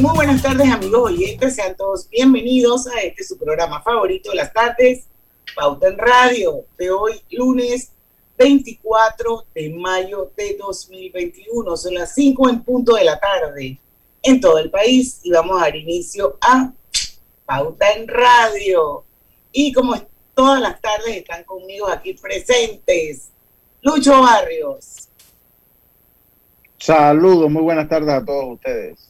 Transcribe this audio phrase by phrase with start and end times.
[0.00, 4.52] Muy buenas tardes amigos oyentes, sean todos bienvenidos a este su programa favorito de las
[4.52, 5.06] tardes,
[5.54, 7.92] Pauta en Radio, de hoy lunes
[8.36, 11.76] 24 de mayo de 2021.
[11.78, 13.80] Son las 5 en punto de la tarde
[14.22, 16.72] en todo el país y vamos a dar inicio a
[17.46, 19.02] Pauta en Radio.
[19.50, 19.96] Y como
[20.34, 23.30] todas las tardes están conmigo aquí presentes,
[23.80, 25.08] Lucho Barrios.
[26.78, 29.05] Saludos, muy buenas tardes a todos ustedes.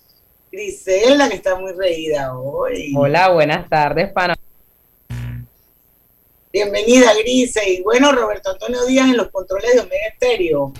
[0.56, 2.94] Griselda, que está muy reída hoy.
[2.96, 4.40] Hola, buenas tardes, Panamá.
[6.50, 7.60] Bienvenida, Grise.
[7.68, 10.72] Y bueno, Roberto Antonio Díaz en los controles de Omega Estéreo.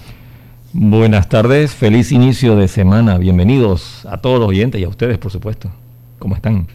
[0.72, 3.19] Buenas tardes, feliz inicio de semana.
[3.19, 5.70] Bienvenidos a todos los oyentes y a ustedes, por supuesto.
[6.19, 6.66] ¿Cómo están?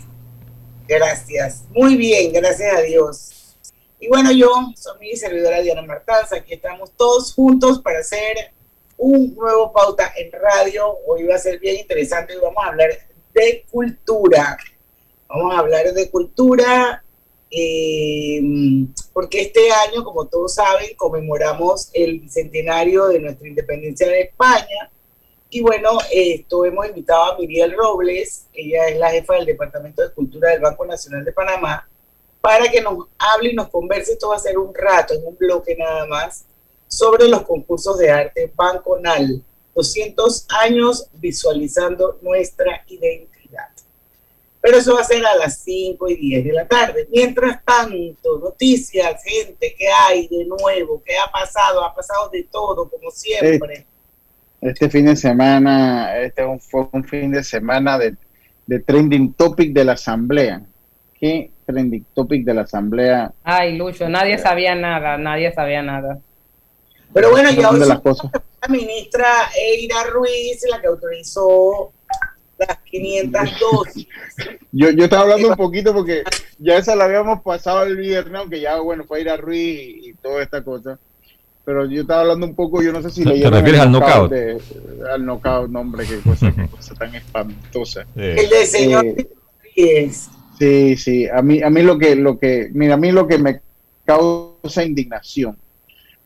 [0.88, 1.64] Gracias.
[1.72, 3.56] Muy bien, gracias a Dios.
[4.00, 6.34] Y bueno, yo soy mi servidora Diana Martaz.
[6.34, 8.54] Aquí estamos todos juntos para hacer
[9.02, 10.96] un nuevo pauta en radio.
[11.08, 12.90] Hoy va a ser bien interesante y vamos a hablar
[13.34, 14.58] de cultura.
[15.28, 17.04] Vamos a hablar de cultura
[17.50, 18.40] eh,
[19.12, 24.92] porque este año, como todos saben, conmemoramos el bicentenario de nuestra independencia de España.
[25.50, 30.14] Y bueno, esto hemos invitado a Miriel Robles, ella es la jefa del Departamento de
[30.14, 31.90] Cultura del Banco Nacional de Panamá,
[32.40, 34.14] para que nos hable y nos converse.
[34.14, 36.46] Esto va a ser un rato, en un bloque nada más,
[36.92, 39.44] sobre los concursos de arte Banconal.
[39.74, 43.32] 200 años visualizando nuestra identidad
[44.62, 47.08] pero eso va a ser a las 5 y 10 de la tarde.
[47.12, 51.02] Mientras tanto, noticias, gente, ¿qué hay de nuevo?
[51.04, 51.84] ¿Qué ha pasado?
[51.84, 53.88] Ha pasado de todo, como siempre.
[54.62, 58.16] Este fin de semana, este fue un fin de semana de,
[58.86, 60.62] trending topic de la asamblea.
[61.20, 63.34] ¿Qué trending topic de la asamblea?
[63.44, 66.20] Ay, Lucho, nadie sabía nada, nadie sabía nada.
[67.14, 71.92] Pero bueno, ya hoy la ministra Eira Ruiz, la que autorizó
[72.58, 74.08] las 502.
[74.72, 76.24] yo, yo estaba hablando un poquito porque
[76.60, 79.80] ya esa la habíamos pasado el viernes, aunque ya, bueno, fue a ir a Ruiz
[80.04, 81.00] y, toda esta cosa.
[81.66, 84.34] Pero yo estaba hablando un poco, yo no sé si le ¿Te refieres al knockout?
[85.12, 88.06] al knockout, nombre, qué cosa, qué cosa tan espantosa.
[88.16, 89.06] El de señor
[89.76, 90.12] eh,
[90.58, 93.40] Sí, sí, a mí, a mí lo que, lo que, mira, a mí lo que
[93.40, 93.62] me
[94.06, 95.58] causa indignación,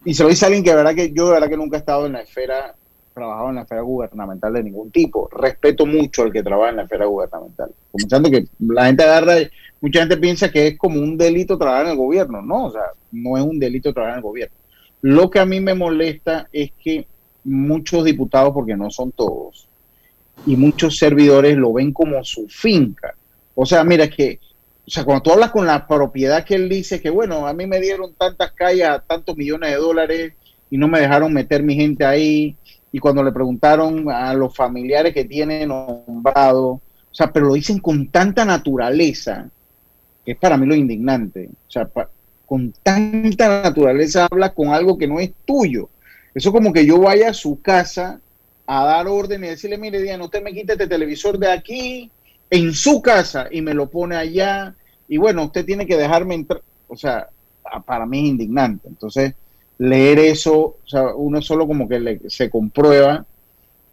[0.06, 1.80] y se lo dice alguien que de verdad que yo de verdad que nunca he
[1.80, 2.76] estado en la esfera
[3.16, 5.30] trabajado en la esfera gubernamental de ningún tipo.
[5.32, 7.72] Respeto mucho al que trabaja en la esfera gubernamental.
[7.92, 9.36] Comenzando que la gente agarra,
[9.80, 12.42] mucha gente piensa que es como un delito trabajar en el gobierno.
[12.42, 12.84] No, o sea,
[13.14, 14.56] no es un delito trabajar en el gobierno.
[15.02, 17.08] Lo que a mí me molesta es que
[17.46, 19.70] muchos diputados, porque no son todos,
[20.46, 23.16] y muchos servidores lo ven como su finca.
[23.54, 24.40] O sea, mira, que,
[24.88, 27.66] o sea, cuando tú hablas con la propiedad que él dice que, bueno, a mí
[27.66, 30.34] me dieron tantas calles tantos millones de dólares
[30.70, 32.56] y no me dejaron meter mi gente ahí,
[32.92, 36.82] y cuando le preguntaron a los familiares que tiene nombrado, o
[37.12, 39.50] sea, pero lo dicen con tanta naturaleza,
[40.24, 41.90] que es para mí lo indignante, o sea,
[42.46, 45.90] con tanta naturaleza habla con algo que no es tuyo.
[46.34, 48.20] Eso como que yo vaya a su casa
[48.68, 52.12] a dar órdenes y decirle, mire, Diana, usted me quita este televisor de aquí,
[52.50, 54.76] en su casa, y me lo pone allá,
[55.08, 57.30] y bueno, usted tiene que dejarme entrar, o sea,
[57.86, 58.88] para mí es indignante.
[58.88, 59.34] Entonces,
[59.78, 60.78] leer eso,
[61.16, 63.26] uno solo como que se comprueba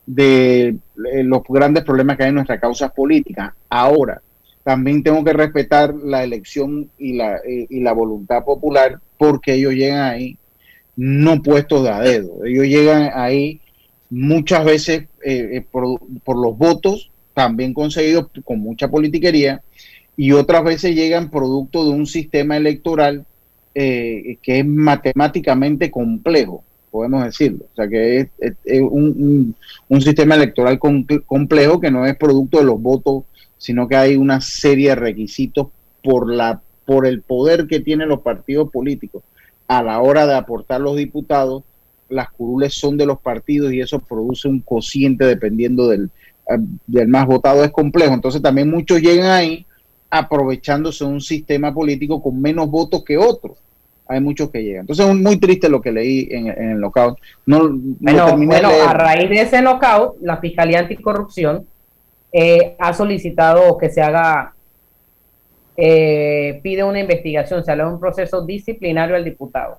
[0.06, 3.54] de eh, los grandes problemas que hay en nuestra causa política.
[3.68, 4.20] Ahora,
[4.64, 9.74] también tengo que respetar la elección y la, eh, y la voluntad popular porque ellos
[9.74, 10.38] llegan ahí
[10.94, 12.44] no puestos de a dedo.
[12.44, 13.60] Ellos llegan ahí
[14.10, 19.62] muchas veces eh, por, por, los votos, también conseguidos con mucha politiquería,
[20.16, 23.24] y otras veces llegan producto de un sistema electoral
[23.74, 27.64] eh, que es matemáticamente complejo, podemos decirlo.
[27.72, 29.56] O sea, que es, un,
[30.00, 33.24] sistema electoral complejo que no es producto de los votos,
[33.56, 35.68] sino que hay una serie de requisitos
[36.02, 39.22] por, la, por el poder que tienen los partidos políticos
[39.68, 41.62] a la hora de aportar los diputados.
[42.10, 46.10] Las curules son de los partidos y eso produce un cociente dependiendo del,
[46.86, 47.64] del más votado.
[47.64, 48.14] Es complejo.
[48.14, 49.66] Entonces también muchos llegan ahí
[50.10, 53.58] aprovechándose un sistema político con menos votos que otros.
[54.06, 54.80] Hay muchos que llegan.
[54.82, 57.18] Entonces es muy triste lo que leí en, el lockout.
[57.46, 61.66] No, bueno, a raíz de ese lockout, la Fiscalía Anticorrupción
[62.32, 64.54] eh, ha solicitado que se haga
[65.76, 69.78] eh, pide una investigación, se le un proceso disciplinario al diputado.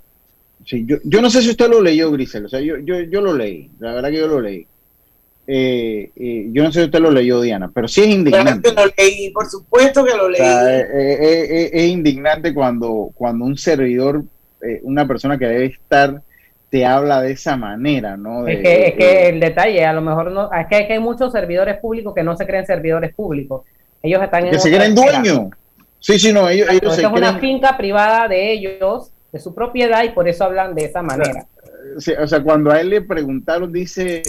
[0.65, 3.21] Sí, yo, yo no sé si usted lo leyó, Grisel, o sea, yo, yo, yo
[3.21, 4.65] lo leí, la verdad que yo lo leí.
[5.45, 8.71] Eh, eh, yo no sé si usted lo leyó, Diana, pero sí es indignante.
[8.73, 10.41] lo leí, por supuesto que lo leí.
[10.41, 14.23] es indignante cuando, cuando un servidor,
[14.83, 16.21] una persona que debe estar,
[16.73, 18.47] te habla de esa manera, ¿no?
[18.47, 21.77] es, que, es que el detalle, a lo mejor no, es que, hay muchos servidores
[21.77, 23.61] públicos que no se creen servidores públicos.
[24.01, 24.51] Ellos están en.
[24.53, 25.49] Que se creen dueños.
[25.99, 30.09] Sí, sí, no, ellos, ellos es una finca privada de ellos, de su propiedad, y
[30.09, 31.45] por eso hablan de esa manera.
[32.19, 34.23] O sea, cuando a él le preguntaron, dice,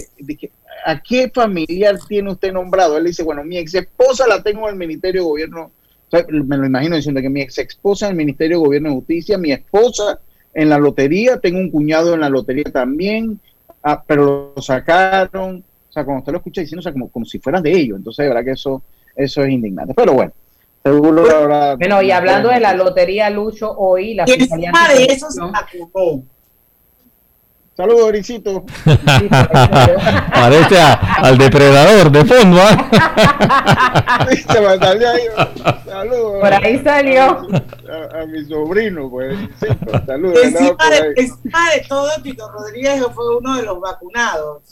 [0.84, 2.96] ¿a qué familiar tiene usted nombrado?
[2.96, 5.70] Él dice, bueno, mi ex esposa la tengo en el Ministerio de Gobierno,
[6.28, 9.38] me lo imagino diciendo que mi ex esposa en el Ministerio de Gobierno de Justicia,
[9.38, 10.20] mi esposa
[10.52, 13.40] en la lotería, tengo un cuñado en la lotería también,
[13.82, 17.24] ah, pero lo sacaron, o sea, cuando usted lo escucha diciendo, o sea, como, como
[17.24, 18.82] si fueran de ellos, entonces de verdad que eso,
[19.16, 19.94] eso es indignante.
[19.94, 20.32] Pero bueno,
[20.84, 25.40] bueno, y hablando de la lotería Lucho, hoy la Fiscalía de eso se
[27.76, 28.64] Saludos, Oricito.
[30.32, 32.56] Parece al depredador de fondo.
[32.60, 34.28] ¿ah?
[35.84, 36.40] Saludos.
[36.40, 37.22] Por ahí salió.
[37.24, 39.36] A, mi sobrino, pues.
[40.06, 40.38] Saludos.
[40.44, 44.62] Encima, de, encima de todo, Tito Rodríguez fue uno de los vacunados.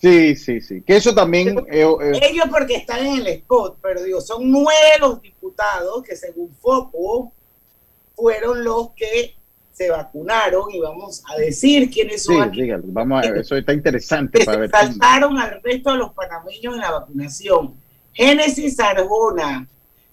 [0.00, 0.80] Sí, sí, sí.
[0.80, 1.58] Que eso también.
[1.70, 6.16] Eh, eh, ellos porque están en el spot, pero digo, son nueve los diputados que
[6.16, 7.32] según Foco
[8.16, 9.34] fueron los que
[9.80, 12.54] se vacunaron y vamos a decir quiénes son.
[12.54, 16.74] Sí, vamos a ver, eso está interesante que para saltaron al resto de los panameños
[16.74, 17.72] en la vacunación.
[18.12, 19.66] Génesis Arjona,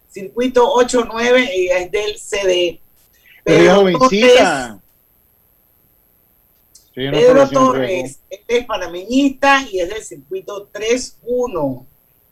[0.10, 2.80] circuito 89, ella es del CD.
[3.44, 4.80] Pero, jovencita.
[6.94, 11.86] Pedro Torres es panameñista y es del circuito 3-1.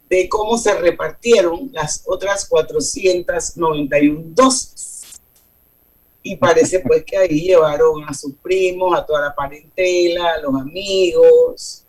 [0.08, 5.20] de cómo se repartieron las otras 491 dosis.
[6.22, 10.54] Y parece pues que ahí llevaron a sus primos, a toda la parentela, a los
[10.54, 11.84] amigos,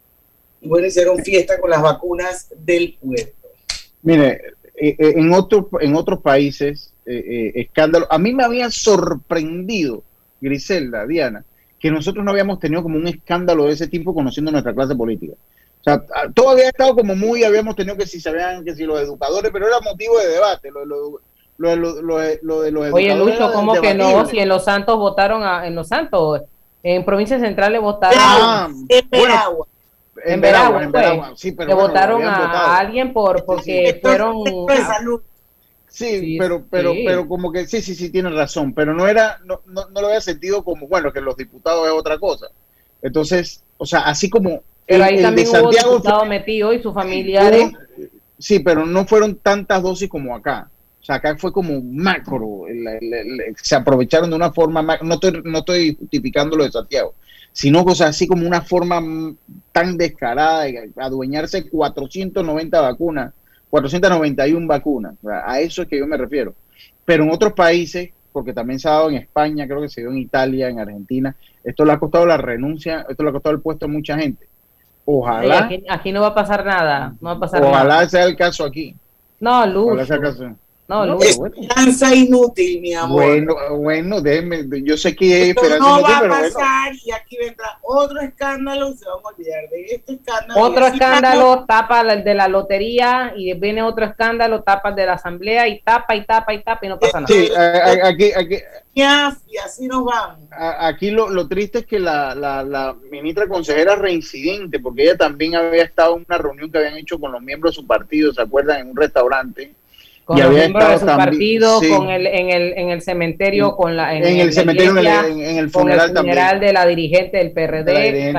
[0.62, 3.34] y bueno, hicieron fiesta con las vacunas del pueblo.
[4.02, 4.42] Mire,
[4.76, 10.04] eh, eh, en, otros en otros países, eh, escándalo, a mí me había sorprendido,
[10.40, 11.44] Griselda, Diana,
[11.80, 15.34] que nosotros no habíamos tenido como un escándalo de ese tipo conociendo nuestra clase política.
[15.34, 19.00] O sea, todo había estado como muy, habíamos tenido que si sabían que si los
[19.00, 21.20] educadores, pero era motivo de debate, lo, lo,
[21.58, 22.94] lo, lo de los educadores.
[22.94, 24.26] Oye, Lucho, ¿cómo que no?
[24.26, 26.42] Si en Los Santos votaron, a, en Los Santos,
[26.84, 28.18] en provincias centrales votaron.
[28.20, 29.68] Ah, en Veragua.
[30.26, 31.78] En Veragua, en Veragua, sí, pero.
[31.78, 34.44] votaron a, alguien por porque fueron.
[35.90, 39.62] Sí, pero, pero, pero como que sí, sí, sí, tiene razón, pero no era, no,
[39.66, 42.48] no, no lo había sentido como, bueno, que los diputados es otra cosa.
[43.02, 47.72] Entonces, o sea, así como pero ahí también hubo diputado metido y sus familiares.
[48.40, 50.68] sí, pero no fueron tantas dosis como acá.
[51.00, 52.64] O sea, acá fue como macro.
[53.62, 57.14] se aprovecharon de una forma, no estoy, no estoy justificando lo de Santiago,
[57.52, 59.00] sino cosas así como una forma
[59.72, 63.34] tan descarada de adueñarse 490 vacunas,
[63.70, 65.16] 491 vacunas.
[65.46, 66.54] a eso es que yo me refiero.
[67.06, 70.12] Pero en otros países, porque también se ha dado en España, creo que se dio
[70.12, 73.62] en Italia, en Argentina, esto le ha costado la renuncia, esto le ha costado el
[73.62, 74.48] puesto a mucha gente.
[75.06, 75.70] Ojalá.
[75.90, 77.16] aquí, no va a pasar nada.
[77.20, 78.96] No va a pasar ojalá sea el caso aquí.
[79.40, 80.08] No, Luz.
[80.90, 83.22] No, no esperanza inútil, mi amor.
[83.22, 87.78] Bueno, bueno, déjeme, yo sé que es esperanza no va a pasar y aquí vendrá
[87.84, 90.60] otro escándalo, se van a olvidar de este escándalo.
[90.60, 95.14] Otro escándalo, tapa el de la lotería y viene otro escándalo, tapa el de la
[95.14, 97.28] asamblea y tapa y tapa y tapa y no pasa nada.
[97.28, 97.52] Sí,
[98.04, 98.56] aquí, aquí,
[98.96, 100.40] y así nos vamos.
[100.50, 105.56] Aquí lo, lo triste es que la, la, la, ministra consejera reincidente, porque ella también
[105.56, 108.42] había estado en una reunión que habían hecho con los miembros de su partido, ¿se
[108.42, 108.80] acuerdan?
[108.80, 109.76] En un restaurante
[110.30, 113.98] con y los miembros de su partido, con el, en, el, en el cementerio, con
[113.98, 114.96] la, en, el cementerio,
[115.26, 118.30] en, el funeral, con el de la dirigente del PRD,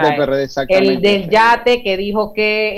[0.68, 2.74] el del yate que dijo que,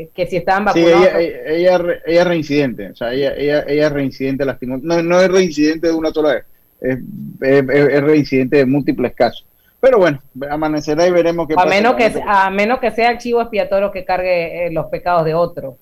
[0.00, 1.02] eh, que si estaban vacunados.
[1.02, 5.20] Sí, ella, ella, ella, es reincidente, o sea, ella, ella, ella es reincidente, no, no
[5.20, 6.44] es reincidente de una sola vez,
[6.80, 6.98] es,
[7.42, 9.44] es, reincidente de múltiples casos.
[9.80, 10.18] Pero bueno,
[10.50, 14.06] amanecerá y veremos qué a Menos que, a menos que sea el chivo expiatorio que
[14.06, 15.76] cargue eh, los pecados de otro.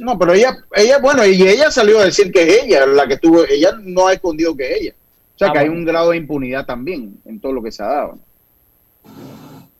[0.00, 3.16] No, pero ella, ella, bueno, y ella salió a decir que es ella la que
[3.16, 4.94] tuvo, ella no ha escondido que es ella.
[5.34, 7.82] O sea, ah, que hay un grado de impunidad también en todo lo que se
[7.82, 8.18] ha dado.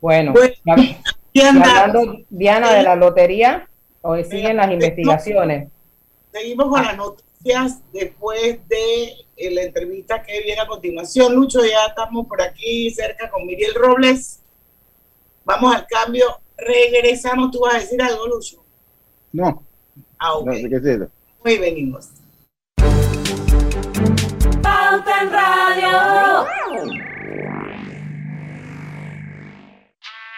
[0.00, 3.68] Bueno, pues, hablando, Diana, de la lotería,
[4.00, 5.68] hoy siguen las investigaciones.
[6.32, 9.04] Seguimos con las noticias después de
[9.36, 11.34] eh, la entrevista que viene a continuación.
[11.34, 14.40] Lucho, ya estamos por aquí cerca con Miriel Robles.
[15.44, 16.40] Vamos al cambio.
[16.56, 17.50] Regresamos.
[17.50, 18.61] ¿Tú vas a decir algo, Lucho?
[19.32, 19.62] No.
[20.18, 20.34] Ah,
[21.44, 22.08] Muy venimos.
[24.62, 26.46] Pauta en Radio.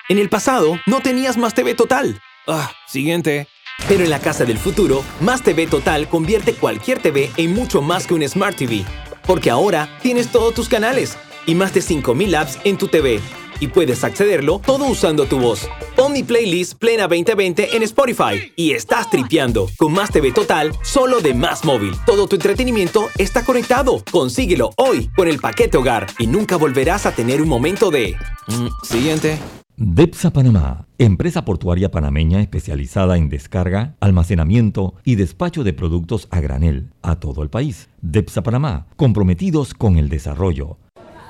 [0.08, 2.20] En el pasado, no tenías más TV Total.
[2.46, 3.48] Ah, siguiente.
[3.88, 8.06] Pero en la casa del futuro, Más TV Total convierte cualquier TV en mucho más
[8.06, 8.84] que un Smart TV.
[9.26, 13.20] Porque ahora tienes todos tus canales y más de 5.000 apps en tu TV
[13.61, 15.68] y puedes accederlo todo usando tu voz.
[15.96, 21.20] Pon mi playlist Plena 2020 en Spotify y estás tripeando con Más TV Total solo
[21.20, 21.94] de Más Móvil.
[22.06, 24.02] Todo tu entretenimiento está conectado.
[24.11, 28.16] Consíguelo hoy con el paquete hogar y nunca volverás a tener un momento de...
[28.49, 29.38] Mm, siguiente.
[29.76, 36.92] DEPSA Panamá, empresa portuaria panameña especializada en descarga, almacenamiento y despacho de productos a granel
[37.02, 37.88] a todo el país.
[38.00, 40.78] DEPSA Panamá, comprometidos con el desarrollo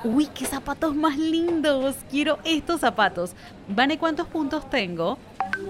[0.05, 1.95] Uy, qué zapatos más lindos.
[2.11, 3.31] Quiero estos zapatos.
[3.67, 5.17] Vane, ¿cuántos puntos tengo?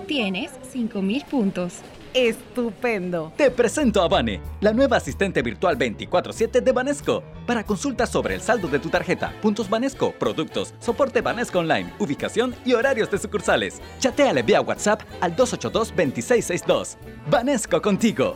[0.07, 1.75] Tienes 5000 puntos.
[2.13, 3.31] Estupendo.
[3.37, 7.23] Te presento a Vane, la nueva asistente virtual 24/7 de Banesco.
[7.47, 12.55] Para consultas sobre el saldo de tu tarjeta, puntos Banesco, productos, soporte Banesco Online, ubicación
[12.65, 13.81] y horarios de sucursales.
[13.99, 16.97] Chateale vía WhatsApp al 282-2662.
[17.29, 18.35] Banesco contigo.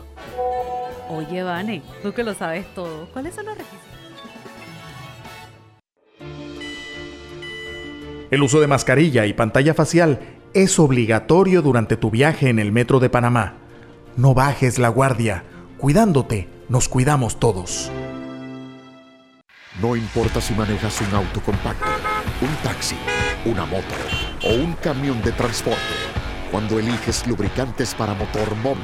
[1.09, 3.88] Oye, Vane, tú que lo sabes todo, ¿cuáles son los requisitos?
[8.31, 10.19] El uso de mascarilla y pantalla facial
[10.53, 13.55] es obligatorio durante tu viaje en el metro de Panamá.
[14.17, 15.45] No bajes la guardia.
[15.79, 17.91] Cuidándote, nos cuidamos todos.
[19.81, 21.85] No importa si manejas un auto compacto,
[22.41, 22.97] un taxi,
[23.45, 23.95] una moto
[24.43, 25.79] o un camión de transporte.
[26.51, 28.83] Cuando eliges lubricantes para motor móvil,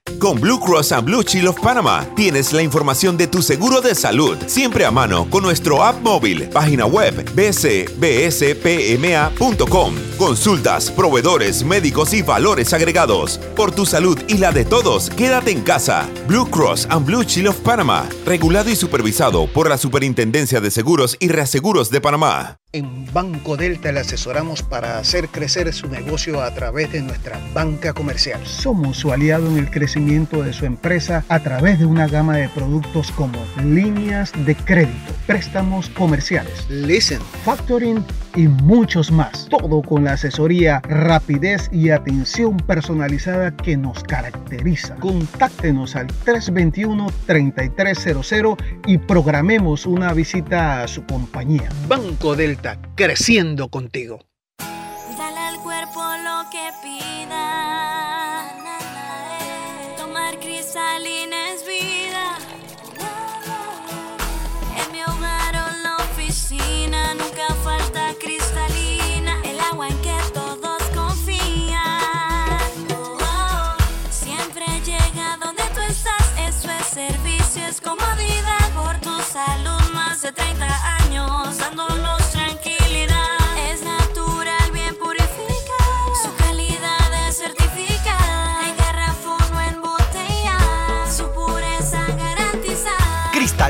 [0.19, 3.95] Con Blue Cross and Blue Shield of Panama tienes la información de tu seguro de
[3.95, 7.95] salud siempre a mano con nuestro app móvil, página web bcbspma.com.
[10.17, 13.39] Consultas, proveedores, médicos y valores agregados.
[13.55, 16.07] Por tu salud y la de todos, quédate en casa.
[16.27, 21.17] Blue Cross and Blue Shield of Panama, regulado y supervisado por la Superintendencia de Seguros
[21.19, 22.57] y Reaseguros de Panamá.
[22.73, 27.91] En Banco Delta le asesoramos para hacer crecer su negocio a través de nuestra banca
[27.91, 28.39] comercial.
[28.45, 32.49] Somos su aliado en el crecimiento de su empresa a través de una gama de
[32.49, 38.03] productos como líneas de crédito, préstamos comerciales, listen, factoring
[38.35, 39.45] y muchos más.
[39.49, 44.95] Todo con la asesoría, rapidez y atención personalizada que nos caracteriza.
[44.95, 51.69] Contáctenos al 321-3300 y programemos una visita a su compañía.
[51.87, 54.30] Banco Delta creciendo contigo.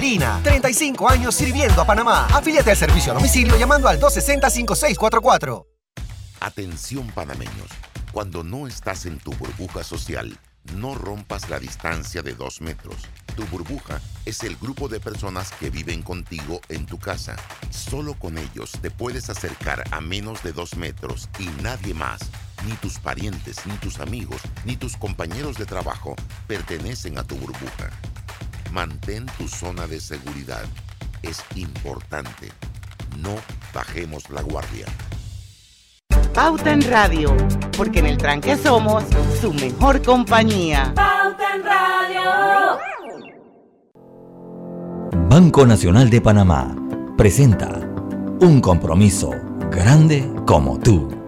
[0.01, 0.39] Esquina.
[0.43, 2.25] 35 años sirviendo a Panamá.
[2.34, 5.67] Afíliate al servicio a domicilio llamando al 260-5644.
[6.39, 7.70] Atención panameños.
[8.12, 10.36] Cuando no estás en tu burbuja social,
[10.75, 12.96] no rompas la distancia de dos metros.
[13.36, 17.36] Tu burbuja es el grupo de personas que viven contigo en tu casa.
[17.70, 22.22] Solo con ellos te puedes acercar a menos de dos metros y nadie más,
[22.65, 26.15] ni tus parientes, ni tus amigos, ni tus compañeros de trabajo
[26.48, 27.91] pertenecen a tu burbuja.
[28.72, 30.63] Mantén tu zona de seguridad.
[31.22, 32.51] Es importante.
[33.20, 33.36] No
[33.74, 34.86] bajemos la guardia.
[36.34, 37.36] Pauta en Radio,
[37.75, 39.04] porque en el tranque somos
[39.42, 40.94] su mejor compañía.
[40.96, 42.80] Pauta en Radio.
[45.30, 46.75] Banco Nacional de Panamá
[47.18, 47.70] presenta
[48.40, 49.32] un compromiso
[49.70, 51.21] grande como tú.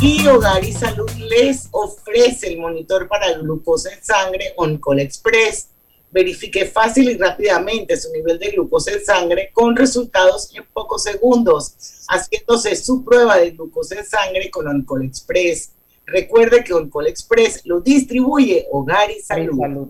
[0.00, 5.68] Y Hogar y Salud les ofrece el monitor para glucosa en sangre OnCall Express.
[6.10, 12.04] Verifique fácil y rápidamente su nivel de glucosa en sangre con resultados en pocos segundos,
[12.08, 15.72] haciéndose su prueba de glucosa en sangre con OnCall Express.
[16.04, 19.88] Recuerde que OnCall Express lo distribuye Hogar y Salud.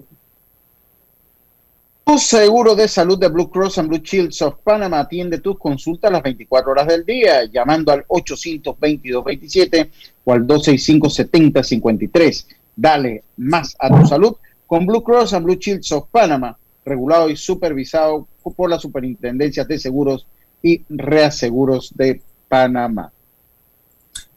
[2.08, 6.12] Tu seguro de salud de Blue Cross and Blue Shields of Panama atiende tus consultas
[6.12, 9.90] las 24 horas del día, llamando al 822-27
[10.22, 12.46] o al 265-7053.
[12.76, 14.36] Dale más a tu salud
[14.68, 19.76] con Blue Cross and Blue Shields of Panama, regulado y supervisado por las superintendencias de
[19.76, 20.28] seguros
[20.62, 23.10] y reaseguros de Panamá.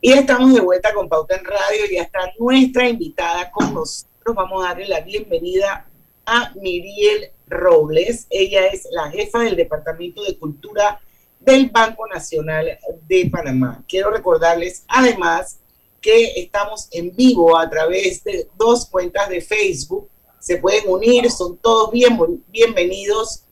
[0.01, 1.85] Y estamos de vuelta con Pauta en Radio.
[1.93, 4.35] Ya está nuestra invitada con nosotros.
[4.35, 5.85] Vamos a darle la bienvenida
[6.25, 8.27] a Miriel Robles.
[8.29, 11.01] Ella es la jefa del Departamento de Cultura
[11.39, 12.77] del Banco Nacional
[13.07, 13.83] de Panamá.
[13.87, 15.59] Quiero recordarles además
[16.01, 20.09] que estamos en vivo a través de dos cuentas de Facebook.
[20.39, 23.43] Se pueden unir, son todos bien, bienvenidos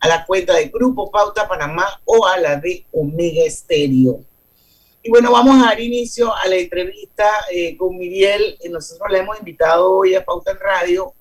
[0.00, 4.24] a la cuenta de Grupo Pauta Panamá o a la de Omega Estéreo.
[5.04, 8.56] Y bueno, vamos a dar inicio a la entrevista eh, con Miriel.
[8.70, 11.14] Nosotros la hemos invitado hoy a Pauta en Radio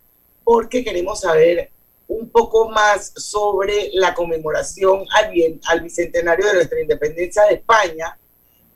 [0.44, 1.72] porque queremos saber
[2.12, 8.18] un poco más sobre la conmemoración al, bien, al bicentenario de nuestra independencia de España.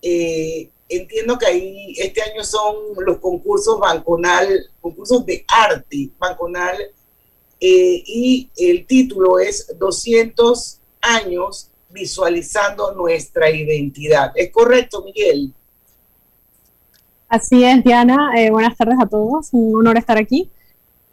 [0.02, 4.48] Eh, entiendo que ahí este año son los concursos Banconal,
[4.80, 6.78] concursos de arte Banconal,
[7.60, 14.32] eh, y el título es 200 años visualizando nuestra identidad.
[14.36, 15.54] ¿Es correcto, Miguel?
[17.28, 18.32] Así es, Diana.
[18.38, 19.50] Eh, buenas tardes a todos.
[19.52, 20.50] Un honor estar aquí.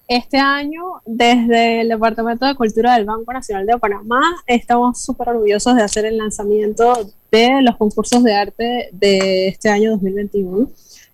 [0.09, 5.77] Este año, desde el Departamento de Cultura del Banco Nacional de Panamá, estamos súper orgullosos
[5.77, 6.93] de hacer el lanzamiento
[7.31, 10.69] de los concursos de arte de este año 2021.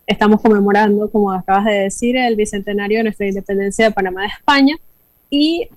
[0.07, 4.75] Estamos conmemorando, como acabas de decir, el bicentenario de nuestra independencia de Panamá de España
[5.29, 5.69] y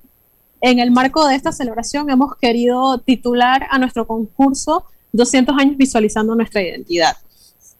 [0.59, 6.35] en el marco de esta celebración hemos querido titular a nuestro concurso 200 años visualizando
[6.35, 7.15] nuestra identidad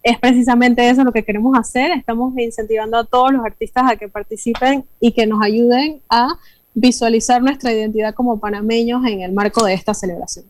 [0.03, 1.91] es precisamente eso lo que queremos hacer.
[1.91, 6.27] Estamos incentivando a todos los artistas a que participen y que nos ayuden a
[6.73, 10.45] visualizar nuestra identidad como panameños en el marco de esta celebración.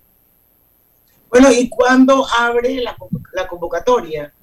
[1.29, 2.95] Bueno, ¿y cuándo abre la,
[3.47, 4.33] convocatoria?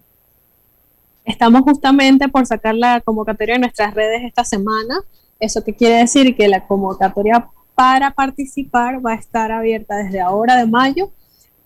[1.24, 5.00] Estamos justamente por sacar la convocatoria en nuestras redes esta semana.
[5.40, 6.36] ¿Eso qué quiere decir?
[6.36, 11.10] Que la convocatoria para participar va a estar abierta desde ahora de mayo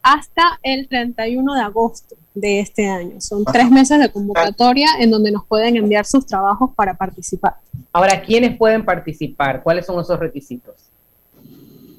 [0.05, 3.23] hasta el 31 de agosto de este año.
[3.23, 7.55] Son tres meses de convocatoria en donde nos pueden enviar sus trabajos para participar.
[7.91, 9.63] Ahora, ¿quiénes pueden participar?
[9.63, 10.75] ¿Cuáles son esos requisitos?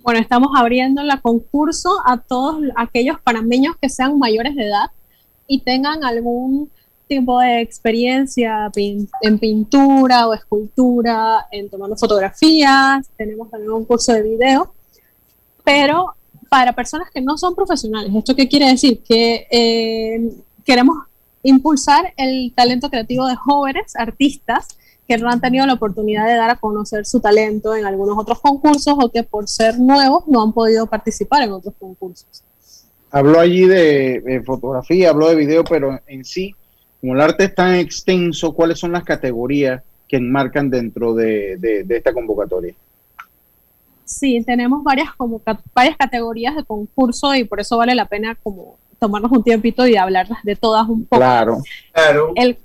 [0.04, 4.92] Bueno, estamos abriendo la concurso a todos aquellos panameños que sean mayores de edad
[5.48, 6.70] y tengan algún
[7.08, 14.22] tipo de experiencia en pintura o escultura, en tomando fotografías, tenemos también un curso de
[14.22, 14.74] video,
[15.64, 16.14] pero
[16.56, 18.16] para personas que no son profesionales.
[18.16, 19.04] ¿Esto qué quiere decir?
[19.04, 20.22] Que eh,
[20.64, 20.96] queremos
[21.44, 24.70] impulsar el talento creativo de jóvenes artistas
[25.06, 28.40] que no han tenido la oportunidad de dar a conocer su talento en algunos otros
[28.40, 32.46] concursos o que por ser nuevos no han podido participar en otros concursos.
[33.12, 36.56] Habló allí de, fotografía, habló de video, pero en sí,
[37.02, 42.14] como el arte es tan extenso, ¿cuáles son las categorías que enmarcan dentro de esta
[42.14, 42.74] convocatoria?
[44.06, 45.42] Sí, tenemos varias, como,
[45.74, 49.98] varias categorías de concurso y por eso vale la pena como tomarnos un tiempito y
[49.98, 51.20] hablarlas de todas un poco.
[51.20, 51.58] Claro,
[51.92, 52.34] claro.
[52.36, 52.58] El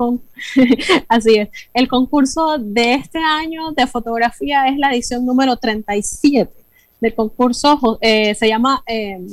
[1.09, 1.49] Así es.
[1.75, 6.53] El concurso de este año de fotografía es la edición número 37
[7.01, 7.99] del concurso.
[8.01, 8.83] Eh, se llama...
[8.87, 9.27] Em,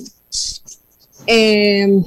[1.25, 2.03] em,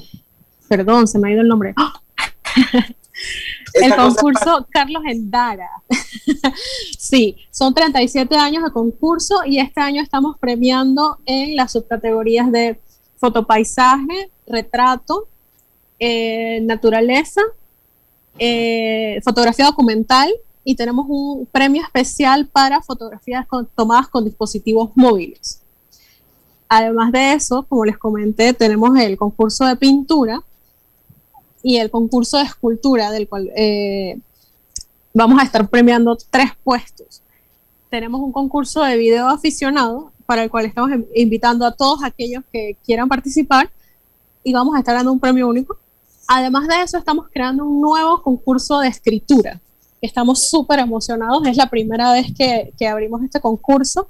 [0.69, 1.75] perdón, se me ha ido el nombre.
[3.75, 5.71] El concurso Carlos Endara.
[6.99, 12.81] sí, son 37 años de concurso y este año estamos premiando en las subcategorías de
[13.17, 15.29] fotopaisaje, retrato,
[15.99, 17.43] eh, naturaleza,
[18.39, 20.31] eh, fotografía documental
[20.65, 25.61] y tenemos un premio especial para fotografías tomadas con dispositivos móviles.
[26.69, 30.43] Además de eso, como les comenté, tenemos el concurso de pintura
[31.63, 34.19] y el concurso de escultura, del cual eh,
[35.13, 37.23] vamos a estar premiando tres puestos.
[37.91, 42.77] Tenemos un concurso de video aficionado para el cual estamos invitando a todos aquellos que
[42.85, 43.71] quieran participar
[44.45, 45.79] y vamos a estar dando un premio único.
[46.29, 49.61] Además de eso, estamos creando un nuevo concurso de escritura.
[50.01, 54.09] Estamos súper emocionados, es la primera vez que, que, abrimos este concurso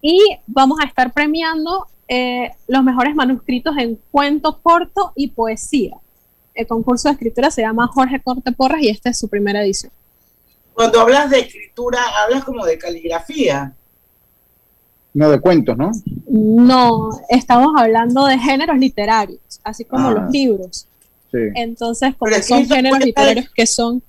[0.00, 5.96] y vamos a estar premiando eh, los mejores manuscritos en cuento corto y poesía.
[6.56, 9.92] El concurso de escritura se llama Jorge Corte Porras y esta es su primera edición.
[10.72, 13.74] Cuando hablas de escritura, hablas como de caligrafía.
[15.12, 15.90] No de cuentos, ¿no?
[16.26, 20.86] No, estamos hablando de géneros literarios, así como los libros.
[21.30, 21.38] Sí.
[21.54, 24.02] Entonces, como son géneros literarios que son...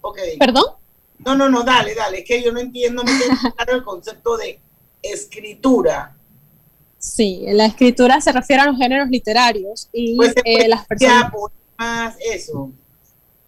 [0.00, 0.38] Okay.
[0.38, 0.64] ¿Perdón?
[1.18, 3.12] No, no, no, dale, dale, es que yo no entiendo muy
[3.56, 4.58] claro el concepto de
[5.02, 6.16] escritura.
[6.98, 10.86] Sí, la escritura se refiere a los géneros literarios y Pues se eh, puede las
[10.86, 11.32] personas...
[11.78, 12.72] más eso.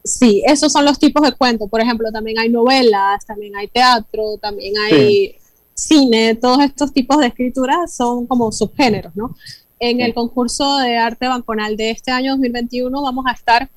[0.04, 1.68] Sí, esos son los tipos de cuentos.
[1.68, 5.36] Por ejemplo, también hay novelas, también hay teatro, también hay
[5.74, 6.36] cine.
[6.36, 9.34] Todos estos tipos de escritura son como subgéneros, ¿no?
[9.78, 13.70] En el concurso de arte banconal de este año 2021 vamos a estar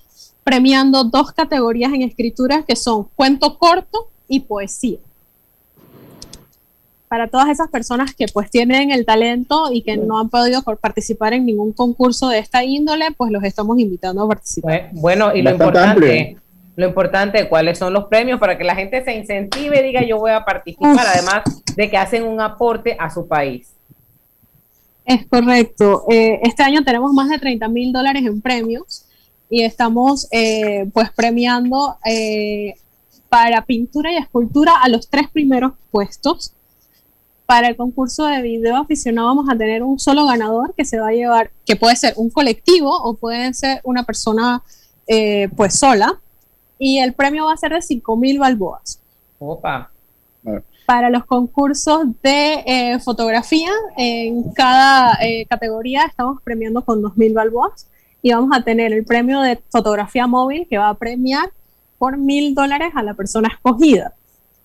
[0.43, 4.99] premiando dos categorías en escritura que son cuento corto y poesía.
[7.13, 11.34] Para todas esas personas que pues tienen el talento y que no han podido participar
[11.34, 14.89] en ningún concurso de esta índole, pues los estamos invitando a participar.
[14.93, 16.41] Bueno, y lo Bastante importante, amplio.
[16.76, 20.17] lo importante, cuáles son los premios para que la gente se incentive y diga yo
[20.17, 21.02] voy a participar, Uf.
[21.06, 21.43] además
[21.76, 23.76] de que hacen un aporte a su país.
[25.06, 26.06] Es correcto.
[26.10, 29.06] Eh, este año tenemos más de 30 mil dólares en premios
[29.52, 32.73] y estamos eh, pues premiando eh,
[33.30, 36.56] para pintura y escultura a los tres primeros puestos.
[37.45, 41.10] Para el concurso de video aficionado vamos a tener un solo ganador que se va
[41.10, 44.63] a llevar, que puede ser un colectivo o puede ser una persona
[45.08, 46.19] eh, pues sola.
[46.79, 48.99] Y el premio va a ser de 5 mil balboas.
[49.39, 49.89] Opa.
[50.86, 57.88] Para los concursos de eh, fotografía, en cada eh, categoría estamos premiando con 2.000 balboas
[58.21, 61.51] y vamos a tener el premio de fotografía móvil que va a premiar
[61.97, 64.13] por mil dólares a la persona escogida.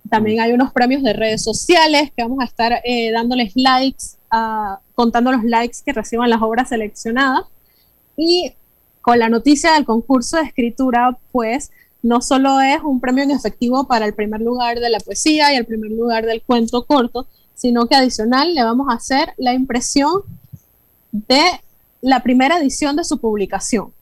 [0.09, 4.81] También hay unos premios de redes sociales que vamos a estar eh, dándoles likes, a-
[4.95, 7.43] contando los likes que reciban las obras seleccionadas.
[8.17, 8.53] Y
[9.03, 11.71] con la noticia del concurso de escritura, pues
[12.03, 15.57] no solo es un premio en efectivo para el primer lugar de la poesía y
[15.57, 20.23] el primer lugar del cuento corto, sino que adicional le vamos a hacer la impresión
[21.13, 21.43] de
[22.01, 23.93] la primera edición de su publicación.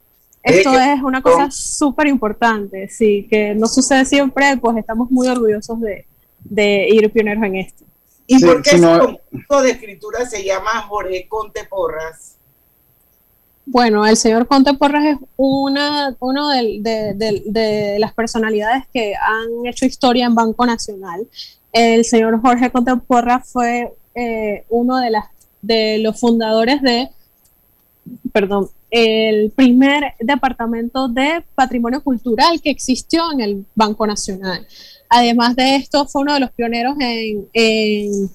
[0.47, 5.27] Esto Eh, es una cosa súper importante, sí, que no sucede siempre, pues estamos muy
[5.29, 6.07] orgullosos de,
[6.41, 7.85] de ir pioneros en esto.
[8.29, 12.37] ¿Y por qué ese concurso de escritura se llama Jorge Conte Porras?
[13.65, 19.67] Bueno, el señor Conte Porras es una, uno de, de- de las personalidades que han
[19.67, 21.27] hecho historia en Banco Nacional.
[21.73, 25.25] El señor Jorge Conte Porras fue eh, uno de, las,
[25.63, 27.11] de los fundadores de,
[28.33, 34.67] perdón, el primer departamento de patrimonio cultural que existió en el Banco Nacional.
[35.09, 38.31] Además de esto, fue uno de los pioneros en, en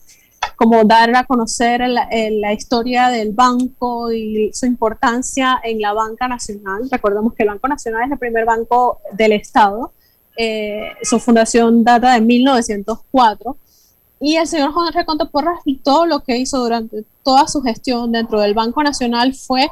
[0.55, 6.87] como dar a conocer la, historia del banco y su importancia en la banca nacional.
[6.91, 9.93] Recordemos que el Banco Nacional es el primer banco del Estado.
[10.37, 13.57] Eh, su fundación data de 1904.
[14.23, 18.39] Y el señor Jorge Conte Porras todo lo que hizo durante toda su gestión dentro
[18.39, 19.67] del Banco Nacional fue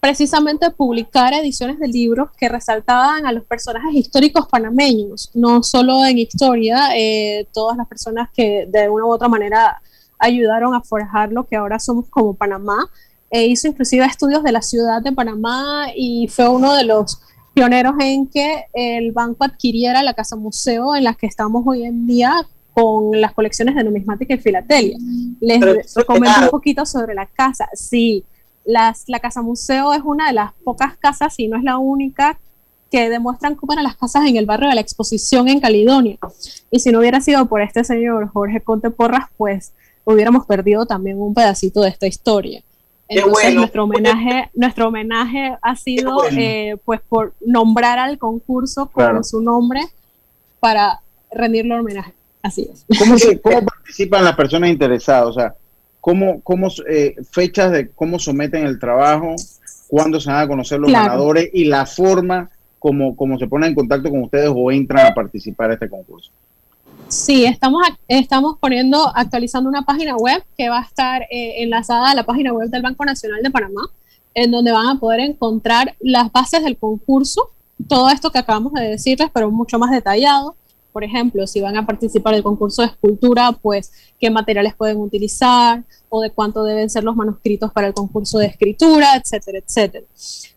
[0.00, 6.18] precisamente publicar ediciones de libros que resaltaban a los personajes históricos panameños, no solo en
[6.18, 9.80] historia, eh, todas las personas que de una u otra manera
[10.18, 12.88] ayudaron a forjar lo que ahora somos como Panamá.
[13.30, 17.20] Eh, hizo inclusive estudios de la ciudad de Panamá y fue uno de los
[17.52, 22.06] pioneros en que el banco adquiriera la casa museo en la que estamos hoy en
[22.06, 24.98] día con las colecciones de numismática y filatelia.
[25.40, 26.44] Les Pero claro.
[26.44, 27.68] un poquito sobre la casa.
[27.72, 28.24] Sí,
[28.64, 32.38] las, la casa museo es una de las pocas casas, y no es la única,
[32.90, 36.18] que demuestran cómo eran las casas en el barrio de la exposición en Caledonia.
[36.70, 39.72] Y si no hubiera sido por este señor Jorge Conte Porras, pues
[40.04, 42.62] hubiéramos perdido también un pedacito de esta historia.
[43.08, 49.42] Entonces nuestro homenaje, nuestro homenaje ha sido eh, pues por nombrar al concurso con su
[49.42, 49.80] nombre
[50.60, 52.14] para rendirle homenaje.
[52.44, 52.84] Así es.
[53.42, 55.28] ¿Cómo, participan las personas interesadas?
[55.28, 55.54] O sea,
[55.98, 59.34] ¿cómo, cómo eh, fechas de cómo someten el trabajo,
[59.88, 63.74] cuándo se van a conocer los ganadores y la forma como, como se ponen en
[63.74, 66.30] contacto con ustedes o entran a participar en este concurso?
[67.08, 72.14] Sí, estamos, estamos poniendo, actualizando una página web que va a estar eh, enlazada a
[72.14, 73.88] la página web del Banco Nacional de Panamá,
[74.34, 77.52] en donde van a poder encontrar las bases del concurso,
[77.88, 80.56] todo esto que acabamos de decirles, pero mucho más detallado.
[80.94, 85.82] Por ejemplo, si van a participar del concurso de escultura, pues qué materiales pueden utilizar
[86.08, 90.06] o de cuánto deben ser los manuscritos para el concurso de escritura, etcétera, etcétera.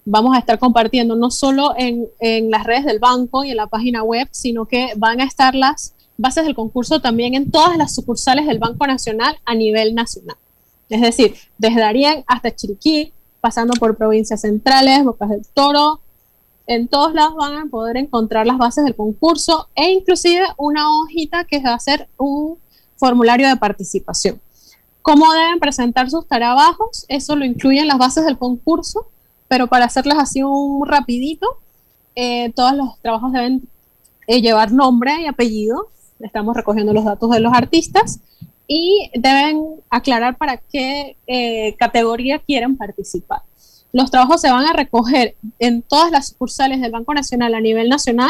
[0.05, 2.07] Vamos a estar compartiendo no solo en,
[2.51, 5.95] las redes del banco y en la página web, sino que van a estar las
[6.17, 10.37] bases del concurso también en todas las sucursales del Banco Nacional a nivel nacional.
[10.87, 15.99] Es decir, desde Darien hasta Chiriquí, pasando por provincias centrales, Bocas del Toro,
[16.67, 21.45] en todos lados van a poder encontrar las bases del concurso e inclusive una hojita
[21.45, 22.57] que va a ser un
[22.97, 24.41] formulario de participación.
[25.01, 27.05] ¿Cómo deben presentar sus trabajos?
[27.07, 29.07] Eso lo incluyen las bases del concurso,
[29.47, 31.47] pero para hacerlas así un rapidito,
[32.15, 33.67] eh, todos los trabajos deben
[34.27, 35.87] eh, llevar nombre y apellido,
[36.19, 38.19] estamos recogiendo los datos de los artistas
[38.67, 43.43] y deben aclarar para qué eh, categoría quieren participar.
[43.97, 47.89] Los trabajos se van a recoger en todas las sucursales del Banco Nacional a nivel
[47.89, 48.29] nacional,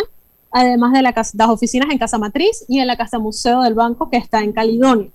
[0.49, 4.15] además de las oficinas en Casa Matriz y en la Casa Museo del Banco que
[4.15, 5.10] está en Caledonia.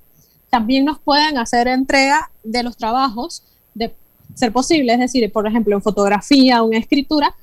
[0.51, 3.95] También nos pueden hacer entrega de los trabajos de
[4.35, 7.35] ser posible, es decir, por ejemplo, en fotografía o en escritura,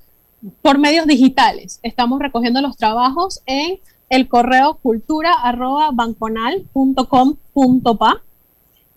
[0.61, 1.79] por medios digitales.
[1.81, 8.21] Estamos recogiendo los trabajos en el correo cultura arroba banconal.com.pa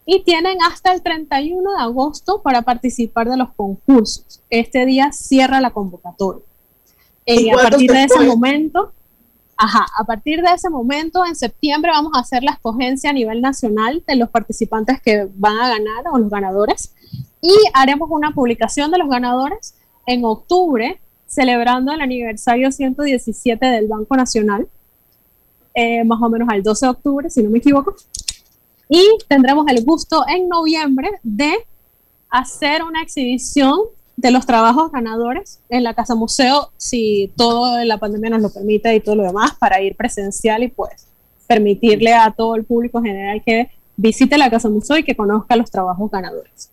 [0.05, 4.43] y tienen hasta el 31 de agosto para participar de los concursos.
[4.51, 6.43] Este día cierra la convocatoria.
[7.25, 8.93] Y a partir de ese momento,
[9.57, 13.41] ajá, a partir de ese momento, en septiembre vamos a hacer la escogencia a nivel
[13.41, 16.95] nacional de los participantes que van a ganar o los ganadores
[17.41, 19.75] y haremos una publicación de los ganadores
[20.07, 24.69] en octubre, celebrando el aniversario 117 del Banco Nacional
[25.75, 27.95] eh, más o menos al 12 de octubre, si no me equivoco.
[28.95, 31.51] Y tendremos el gusto en noviembre de
[32.29, 33.81] hacer una exhibición
[34.19, 38.95] de los trabajos ganadores en la Casa Museo, si todo la pandemia nos lo permite
[38.95, 41.07] y todo lo demás, para ir presencial y pues
[41.47, 45.71] permitirle a todo el público general que visite la Casa Museo y que conozca los
[45.71, 46.69] trabajos ganadores.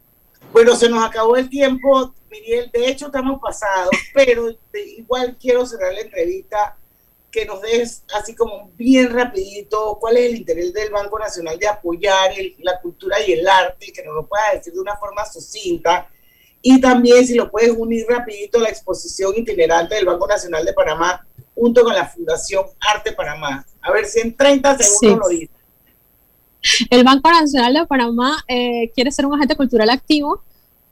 [0.52, 2.70] Bueno, se nos acabó el tiempo, Miguel.
[2.74, 4.50] De hecho, estamos pasados, pero
[4.98, 6.76] igual quiero cerrar la entrevista
[7.32, 11.68] que nos des así como bien rapidito cuál es el interés del Banco Nacional de
[11.68, 16.10] apoyar la cultura y el arte, que nos lo pueda decir de una forma sucinta.
[16.62, 20.74] Y también si lo puedes unir rapidito a la exposición itinerante del Banco Nacional de
[20.74, 23.66] Panamá junto con la Fundación Arte Panamá.
[23.82, 25.56] A ver si en 30 segundos lo dices.
[26.90, 30.44] El Banco Nacional de Panamá eh, quiere ser un agente cultural activo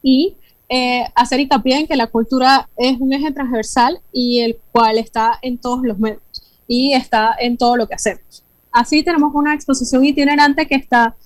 [0.02, 0.36] y
[0.70, 5.38] eh, hacer hincapié en que la cultura es un eje transversal y el cual está
[5.40, 6.20] en todos los medios
[6.68, 8.44] y está en todo lo que hacemos.
[8.70, 11.16] Así tenemos una exposición itinerante que está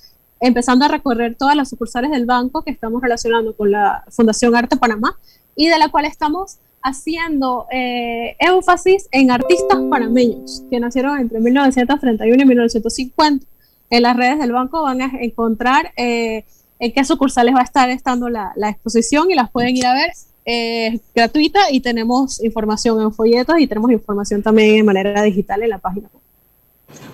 [0.40, 4.76] empezando a recorrer todas las sucursales del banco que estamos relacionando con la Fundación Arte
[4.76, 5.18] Panamá
[5.54, 12.42] y de la cual estamos haciendo eh, énfasis en artistas panameños que nacieron entre 1931
[12.42, 13.46] y 1950.
[13.90, 16.44] En las redes del banco van a encontrar eh,
[16.78, 19.94] en qué sucursales va a estar estando la, la exposición y las pueden ir a
[19.94, 20.10] ver
[20.44, 25.70] es gratuita y tenemos información en folletos y tenemos información también de manera digital en
[25.70, 26.08] la página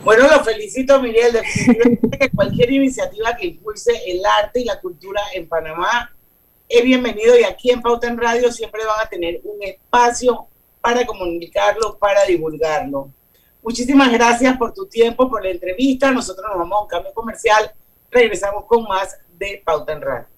[0.03, 1.33] Bueno, lo felicito, Miguel.
[1.33, 6.11] Definitivamente que cualquier iniciativa que impulse el arte y la cultura en Panamá
[6.69, 10.47] es bienvenido y aquí en Pauta en Radio siempre van a tener un espacio
[10.81, 13.11] para comunicarlo, para divulgarlo.
[13.62, 16.11] Muchísimas gracias por tu tiempo, por la entrevista.
[16.11, 17.73] Nosotros nos vamos a un cambio comercial.
[18.11, 20.38] Regresamos con más de Pauta en Radio.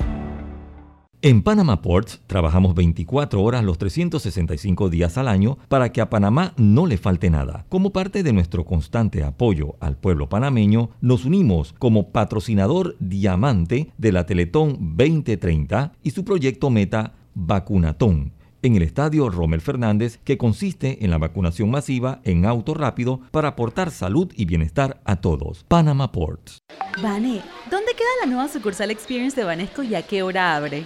[1.23, 6.53] En Panama Ports trabajamos 24 horas los 365 días al año para que a Panamá
[6.57, 7.67] no le falte nada.
[7.69, 14.11] Como parte de nuestro constante apoyo al pueblo panameño, nos unimos como patrocinador diamante de
[14.11, 21.03] la Teletón 2030 y su proyecto meta Vacunatón en el estadio Rommel Fernández, que consiste
[21.03, 25.65] en la vacunación masiva en auto rápido para aportar salud y bienestar a todos.
[25.67, 26.59] Panama Ports.
[27.01, 30.85] Vane, ¿dónde queda la nueva sucursal Experience de Banesco y a qué hora abre?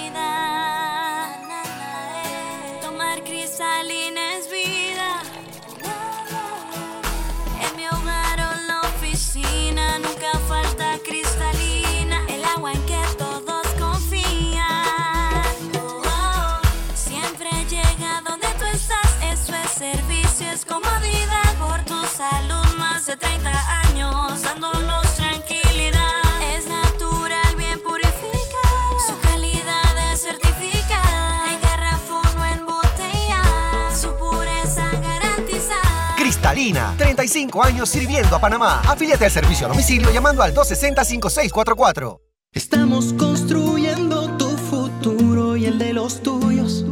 [36.51, 36.95] Garantizada.
[36.95, 38.81] Cristalina, 35 años sirviendo a Panamá.
[38.87, 42.19] Afíliate al servicio a domicilio llamando al 260-5644.
[42.53, 46.85] Estamos construyendo tu futuro y el de los tuyos.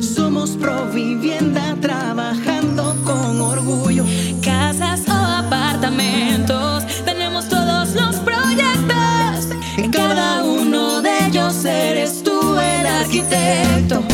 [0.00, 4.04] Somos Provivienda trabajando con orgullo.
[4.42, 9.48] Casas o apartamentos, tenemos todos los proyectos.
[9.76, 14.13] En cada uno de ellos eres tú el arquitecto.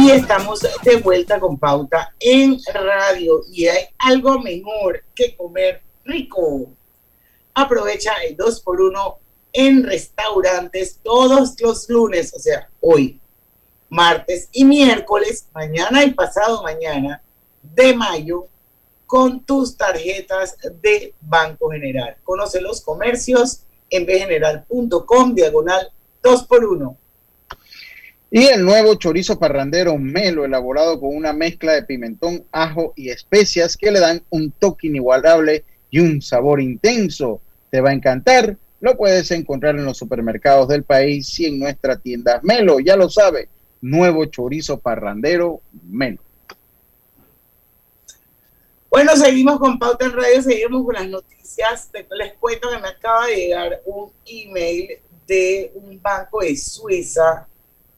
[0.00, 6.68] Y estamos de vuelta con pauta en radio y hay algo mejor que comer rico.
[7.52, 9.16] Aprovecha el 2x1
[9.52, 13.20] en restaurantes todos los lunes, o sea, hoy,
[13.88, 17.20] martes y miércoles, mañana y pasado mañana
[17.60, 18.46] de mayo,
[19.04, 22.16] con tus tarjetas de Banco General.
[22.22, 25.90] Conoce los comercios en bgeneral.com, diagonal
[26.22, 26.96] 2x1.
[28.30, 33.74] Y el nuevo chorizo parrandero melo, elaborado con una mezcla de pimentón, ajo y especias
[33.74, 37.40] que le dan un toque inigualable y un sabor intenso.
[37.70, 38.56] Te va a encantar.
[38.80, 42.80] Lo puedes encontrar en los supermercados del país y en nuestra tienda Melo.
[42.80, 43.48] Ya lo sabe,
[43.80, 46.20] nuevo chorizo parrandero melo.
[48.90, 51.90] Bueno, seguimos con Pauta en Radio, seguimos con las noticias.
[52.10, 57.46] Les cuento que me acaba de llegar un email de un banco de Suiza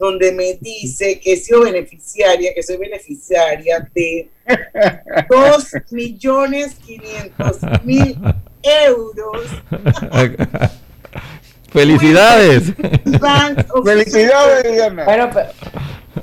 [0.00, 4.30] donde me dice que he sido beneficiaria, que soy beneficiaria de
[5.28, 8.18] 2 millones 500 mil
[8.62, 9.42] euros.
[11.70, 12.72] Felicidades.
[13.84, 15.04] Felicidades, Diana.
[15.06, 15.30] Pero,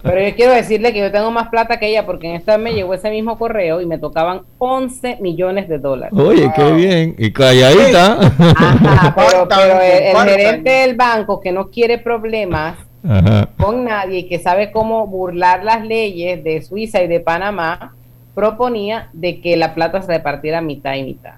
[0.03, 2.73] Pero yo quiero decirle que yo tengo más plata que ella porque en esta me
[2.73, 6.17] llegó ese mismo correo y me tocaban 11 millones de dólares.
[6.19, 7.15] Oye, qué bien.
[7.17, 8.17] Y calladita.
[8.19, 13.49] Ajá, pero, pero el, el gerente del banco que no quiere problemas Ajá.
[13.57, 17.95] con nadie y que sabe cómo burlar las leyes de Suiza y de Panamá,
[18.35, 21.35] proponía de que la plata se repartiera mitad y mitad.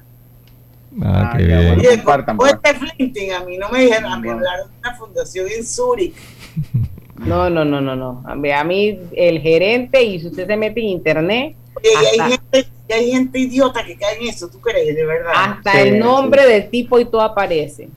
[1.02, 1.76] Ah, qué ya, bien.
[1.76, 1.90] bueno.
[1.90, 2.04] Oye,
[2.38, 2.54] pues.
[2.54, 6.16] este Flinting, a mí no me dijeron, a mí hablaron de una fundación en Zurich.
[7.20, 8.24] No, no, no, no, no.
[8.26, 12.20] A mí, a mí el gerente y si usted se mete en internet, Oye, y
[12.22, 14.96] hay gente, y hay gente idiota que cae en eso, ¿tú crees?
[14.96, 15.34] De verdad.
[15.36, 17.90] hasta Sí, el nombre del tipo y todo aparece.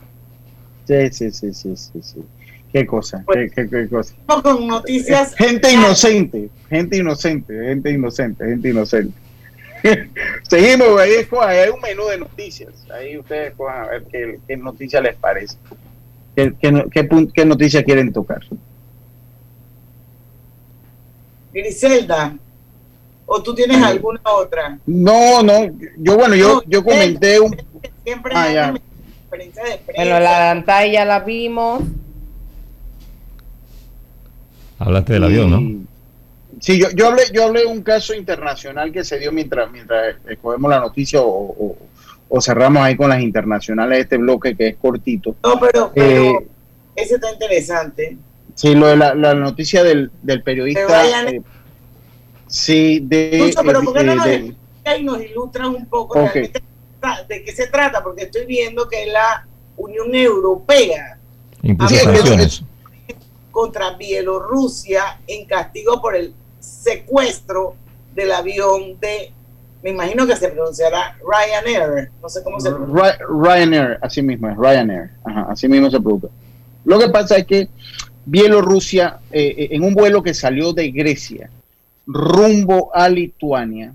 [0.89, 2.25] Sí, sí, sí, sí, sí, sí.
[2.73, 4.15] Qué cosa, qué, qué, qué cosa.
[4.43, 5.35] Con noticias.
[5.35, 9.13] Gente inocente, gente inocente, gente inocente, gente inocente.
[10.49, 11.13] Seguimos, ahí
[11.59, 12.71] hay un menú de noticias.
[12.91, 15.57] Ahí ustedes escojan a ver qué, qué noticia les parece.
[16.35, 18.41] ¿Qué, qué, qué, pun- qué noticia quieren tocar?
[21.53, 22.35] Griselda,
[23.27, 24.79] ¿o tú tienes alguna otra?
[24.87, 25.67] No, no,
[25.99, 27.55] yo bueno, yo, yo comenté un...
[28.05, 28.73] Siempre Ah, ya.
[28.73, 28.81] de
[29.29, 29.63] prensa.
[29.95, 31.83] Bueno, la pantalla la vimos.
[34.85, 35.85] Hablaste del avión, ¿no?
[36.61, 40.17] Sí, yo, yo hablé, yo hablé de un caso internacional que se dio mientras, mientras
[40.29, 41.77] escogemos la noticia o, o-
[42.29, 45.37] o cerramos ahí con las internacionales de este bloque que es cortito.
[45.43, 46.47] No, pero, pero Eh,
[46.97, 48.17] ese está interesante.
[48.55, 51.29] Sí, lo de la, la noticia del, del periodista.
[51.31, 51.41] Eh,
[52.47, 53.39] sí, de.
[53.39, 57.67] Lucho, pero ¿por qué no eh, nos de- nos ilustras un poco de qué se
[57.69, 58.03] trata?
[58.03, 61.19] Porque estoy viendo que la Unión Europea
[61.63, 62.63] Impuso Ah, sí, sanciones.
[63.53, 67.75] Contra Bielorrusia en castigo por el secuestro
[68.15, 69.31] del avión de,
[69.83, 73.19] me imagino que se pronunciará Ryanair, no sé cómo se pronuncia.
[73.19, 76.29] Ry- Ryanair, así mismo es, Ryanair, ajá, así mismo se produce.
[76.85, 77.69] Lo que pasa es que
[78.25, 81.51] Bielorrusia, eh, eh, en un vuelo que salió de Grecia
[82.07, 83.95] rumbo a Lituania,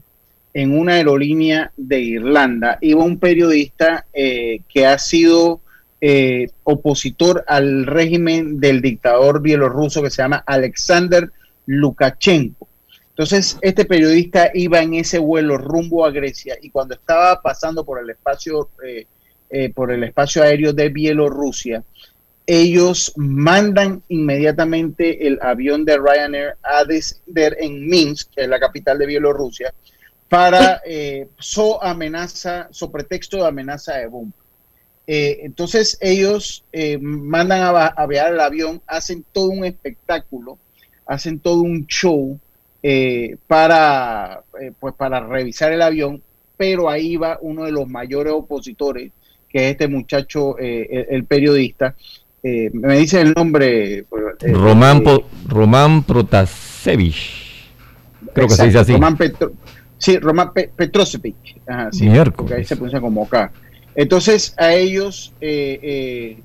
[0.54, 5.60] en una aerolínea de Irlanda, iba un periodista eh, que ha sido
[6.00, 11.32] eh, opositor al régimen del dictador bielorruso que se llama Alexander
[11.66, 12.68] Lukashenko.
[13.10, 18.00] Entonces, este periodista iba en ese vuelo rumbo a Grecia y cuando estaba pasando por
[18.00, 19.08] el espacio, eh,
[19.50, 21.84] eh, por el espacio aéreo de Bielorrusia,
[22.46, 29.00] ellos mandan inmediatamente el avión de Ryanair a descender en Minsk, que es la capital
[29.00, 29.74] de Bielorrusia,
[30.30, 34.37] para eh, so amenaza, so pretexto de amenaza de bomba.
[35.10, 40.58] Eh, entonces ellos eh, mandan a, aviar el avión, hacen todo un espectáculo,
[41.06, 42.38] hacen todo un show
[42.84, 46.22] eh, para, eh, pues para revisar el avión,
[46.58, 49.12] pero ahí va uno de los mayores opositores,
[49.50, 51.96] que es este muchacho, eh, el, el periodista.
[52.44, 54.06] Eh, me dice el nombre.
[54.42, 57.66] Román, Po- Román Protasevich.
[58.34, 58.94] Creo que se dice así.
[58.94, 59.54] Román Petro-
[59.98, 61.36] sí, Román Pe- Petrosevic.
[61.66, 63.52] Ajá, sí, porque ahí se pronuncia como acá.
[63.98, 66.42] Entonces a ellos, eh, eh,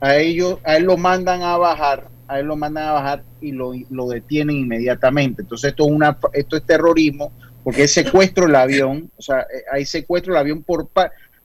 [0.00, 3.52] a ellos, a él lo mandan a bajar, a él lo mandan a bajar y
[3.52, 5.42] lo, lo detienen inmediatamente.
[5.42, 7.30] Entonces esto es una, esto es terrorismo
[7.62, 10.88] porque es secuestro del avión, o sea, eh, hay secuestro del avión por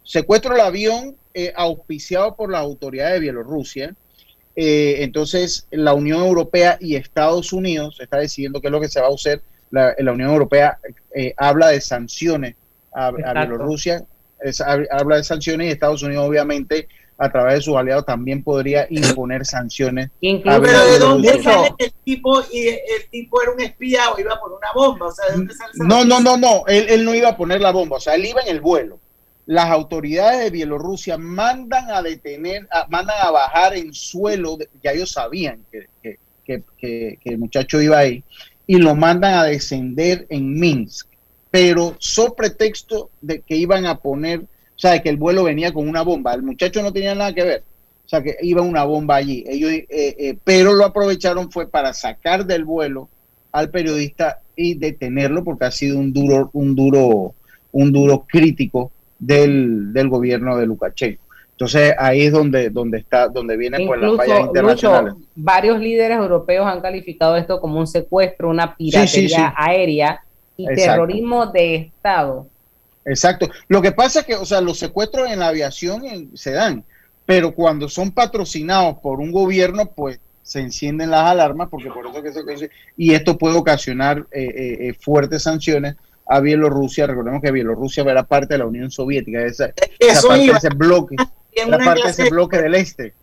[0.04, 3.96] secuestro del avión eh, auspiciado por las autoridades de Bielorrusia.
[4.56, 9.00] Eh, entonces, la Unión Europea y Estados Unidos está decidiendo qué es lo que se
[9.00, 9.42] va a hacer.
[9.70, 10.78] La, la Unión Europea
[11.16, 12.56] eh, habla de sanciones
[12.94, 13.12] a.
[13.12, 14.06] Bielorrusia,
[14.44, 16.88] es- habla de sanciones y Estados Unidos, obviamente,
[17.18, 20.10] a través de sus aliados, también podría imponer sanciones.
[20.22, 24.40] Incluso- Pero ¿de dónde sale el tipo, y el tipo era un espía o iba
[24.40, 25.06] por una bomba?
[25.08, 27.62] O sea, ¿de dónde sale No, no, no, no, él, él no iba a poner
[27.62, 29.00] la bomba, o sea, él iba en el vuelo.
[29.46, 35.12] Las autoridades de Bielorrusia mandan a detener, a- mandan a bajar en suelo, ya ellos
[35.12, 36.18] sabían que- que-
[36.78, 38.24] que el muchacho iba ahí,
[38.68, 41.08] y lo mandan a descender en Minsk,
[41.52, 45.74] pero so pretexto de que iban a poner, o sea, de que el vuelo venía
[45.74, 47.64] con una bomba, el muchacho no tenía nada que ver,
[48.06, 51.94] o sea, que iba una bomba allí, ellos, eh, eh, pero lo aprovecharon fue para
[51.94, 53.10] sacar del vuelo
[53.52, 57.36] al periodista y detenerlo porque ha sido un duro, un duro,
[57.74, 61.22] un duro crítico del, del gobierno de Lukashenko.
[61.52, 65.14] Entonces ahí es donde, donde está, donde vienen pues las fallas internacionales.
[65.14, 69.42] Lucho, varios líderes europeos han calificado esto como un secuestro, una piratería Sí, sí, sí.
[69.56, 70.24] aérea
[70.58, 70.92] y Exacto.
[70.92, 72.48] terrorismo de Estado.
[73.06, 73.50] Exacto.
[73.68, 76.84] Lo que pasa es que, o sea, los secuestros en la aviación eh, se dan,
[77.26, 82.22] pero cuando son patrocinados por un gobierno, pues se encienden las alarmas, porque por eso
[82.46, 85.96] que se y esto puede ocasionar eh, eh, eh, fuertes sanciones
[86.26, 87.08] a Bielorrusia.
[87.08, 90.54] Recordemos que Bielorrusia era parte de la Unión Soviética, esa, esa parte iba.
[90.54, 91.16] de ese bloque,
[91.66, 93.14] una parte de ese bloque del este.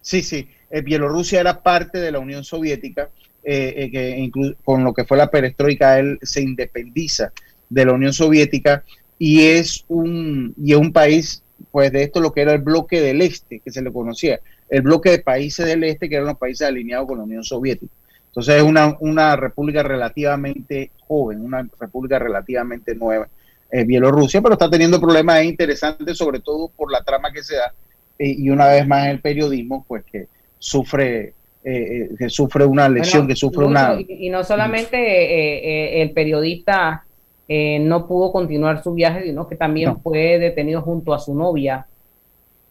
[0.00, 0.48] Sí, sí.
[0.70, 3.10] eh, Bielorrusia era parte de la Unión Soviética.
[3.48, 7.32] Eh, eh, que con lo que fue la perestroika, él se independiza
[7.68, 8.82] de la Unión Soviética
[9.18, 13.00] y es un, y es un país, pues de esto lo que era el bloque
[13.00, 16.38] del este, que se le conocía, el bloque de países del este, que eran los
[16.38, 17.92] países alineados con la Unión Soviética.
[18.26, 23.28] Entonces es una, una república relativamente joven, una república relativamente nueva,
[23.70, 27.72] eh, Bielorrusia, pero está teniendo problemas interesantes, sobre todo por la trama que se da,
[28.18, 30.26] eh, y una vez más el periodismo, pues que
[30.58, 31.34] sufre,
[31.68, 31.72] eh,
[32.12, 33.98] eh, que sufre una lesión, Bueno, que sufre una...
[34.00, 37.02] Y, no solamente eh, eh, el periodista
[37.48, 40.00] no pudo continuar su viaje, sino que también No.
[40.00, 41.84] fue detenido junto a su novia,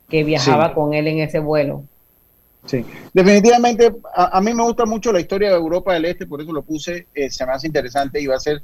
[0.09, 0.73] que viajaba Sí.
[0.75, 1.83] con él en ese vuelo.
[2.65, 6.41] Sí, definitivamente a, a mí me gusta mucho la historia de Europa del Este, por
[6.41, 8.61] eso lo puse, se me hace interesante y va a ser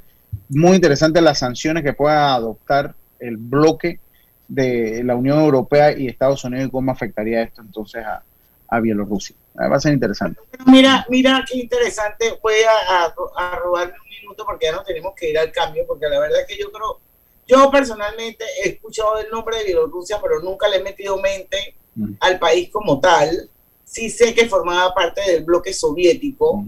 [0.48, 4.00] muy interesante las sanciones que pueda adoptar el bloque
[4.48, 8.22] de la Unión Europea y Estados Unidos y cómo afectaría esto entonces a,
[8.68, 9.36] a Bielorrusia.
[9.56, 10.40] Ah, Va a ser interesante.
[10.66, 12.38] Mira, mira qué interesante.
[12.42, 15.84] Voy a, a, a robarme un minuto porque ya no tenemos que ir al cambio,
[15.86, 17.00] porque la verdad es que yo creo,
[17.46, 21.74] yo personalmente he escuchado el nombre de Bielorrusia, pero nunca le he metido mente
[22.20, 23.50] al país como tal.
[23.84, 26.64] Sí sé que formaba parte del bloque soviético.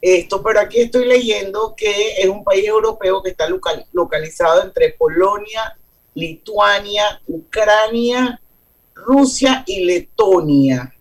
[0.00, 4.90] Esto, pero aquí estoy leyendo que es un país europeo que está local- localizado entre
[4.94, 5.76] Polonia,
[6.14, 8.40] Lituania, Ucrania,
[8.94, 10.94] Rusia y Letonia.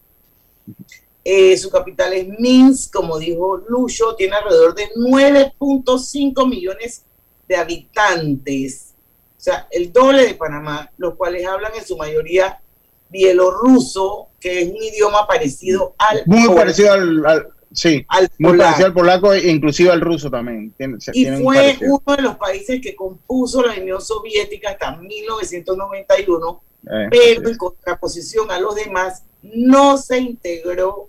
[1.33, 7.05] Eh, su capital es Minsk, como dijo Lucho, tiene alrededor de 9.5 millones
[7.47, 8.93] de habitantes,
[9.37, 12.59] o sea, el doble de Panamá, los cuales hablan en su mayoría
[13.09, 16.55] bielorruso, que es un idioma parecido al Muy polaco.
[16.55, 18.05] parecido al, al- sí,
[18.39, 18.63] muy polaco.
[18.63, 20.73] parecido al polaco e inclusive al ruso también.
[20.77, 27.07] Tiene- y fue uno de los países que compuso la Unión Soviética hasta 1991, Eh,
[27.11, 31.07] pero en contraposición a los demás, no se integró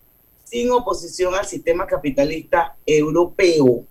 [0.52, 3.86] sin oposición al sistema capitalista europeo.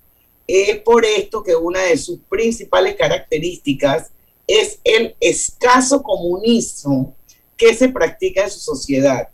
[0.46, 4.12] Es por esto que una de sus principales características
[4.46, 7.16] es el escaso comunismo
[7.58, 9.30] que se practica en su sociedad.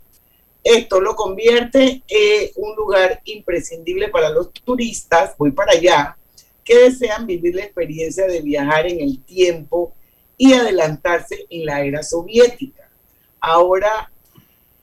[0.63, 6.17] Esto lo convierte en un lugar imprescindible para los turistas, voy para allá,
[6.63, 9.93] que desean vivir la experiencia de viajar en el tiempo
[10.37, 12.89] y adelantarse en la era soviética.
[13.41, 14.13] Ahora,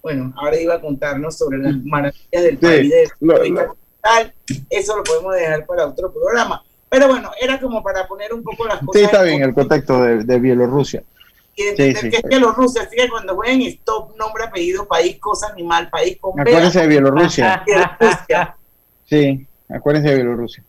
[0.04, 3.54] bueno, ahora iba a contarnos sobre las maravillas del país de y
[4.02, 4.34] tal.
[4.68, 6.62] Eso lo podemos dejar para otro programa.
[6.90, 9.54] Pero bueno, era como para poner un poco las cosas Sí, está en bien el
[9.54, 11.02] contexto de, de Bielorrusia.
[11.56, 12.10] y entender Sí, sí.
[12.10, 16.38] que es Bielorrusia, así que cuando jueguen stop, nombre, apellido, país, cosa, animal, país con.
[16.38, 17.64] Acuérdense de Bielorrusia.
[17.66, 18.56] Bielorrusia.
[19.06, 20.62] Sí, acuérdense de Bielorrusia.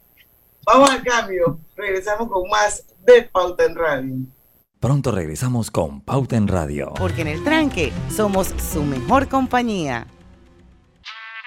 [0.65, 1.59] Vamos al cambio.
[1.75, 4.15] Regresamos con más de Pauta en Radio.
[4.79, 6.93] Pronto regresamos con Pauta en Radio.
[6.97, 10.07] Porque en el tranque somos su mejor compañía.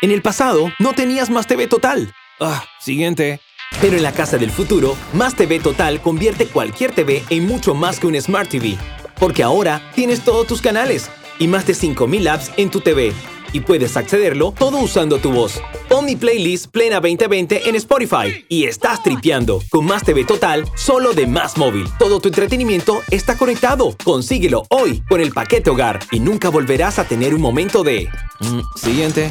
[0.01, 2.13] En el pasado, no tenías Más TV Total.
[2.41, 3.41] Ah, siguiente.
[3.81, 8.01] Pero en la casa del futuro, Más TV Total convierte cualquier TV en mucho más
[8.01, 8.77] que un Smart TV.
[9.21, 13.13] Porque ahora tienes todos tus canales y más de 5000 apps en tu TV.
[13.53, 15.61] Y puedes accederlo todo usando tu voz.
[15.89, 21.13] Pon mi playlist Plena 2020 en Spotify y estás tripeando con Más TV Total solo
[21.13, 21.87] de Más Móvil.
[21.99, 23.97] Todo tu entretenimiento está conectado.
[24.05, 28.09] Consíguelo hoy con el paquete hogar y nunca volverás a tener un momento de...
[28.41, 29.31] Mm, siguiente.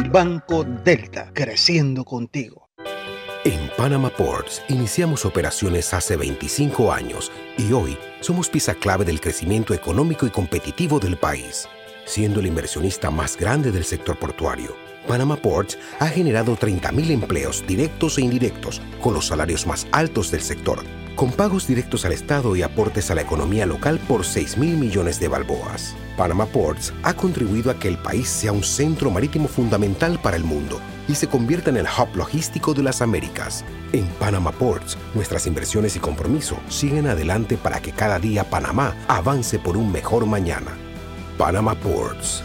[0.00, 2.70] Banco Delta, creciendo contigo.
[3.44, 9.74] En Panama Ports iniciamos operaciones hace 25 años y hoy somos pieza clave del crecimiento
[9.74, 11.68] económico y competitivo del país,
[12.04, 14.76] siendo el inversionista más grande del sector portuario.
[15.08, 20.42] Panama Ports ha generado 30.000 empleos directos e indirectos con los salarios más altos del
[20.42, 20.84] sector,
[21.16, 25.20] con pagos directos al Estado y aportes a la economía local por 6 mil millones
[25.20, 25.94] de balboas.
[26.16, 30.44] Panama Ports ha contribuido a que el país sea un centro marítimo fundamental para el
[30.44, 33.64] mundo y se convierta en el hub logístico de las Américas.
[33.92, 39.58] En Panama Ports, nuestras inversiones y compromiso siguen adelante para que cada día Panamá avance
[39.58, 40.76] por un mejor mañana.
[41.38, 42.44] Panama Ports.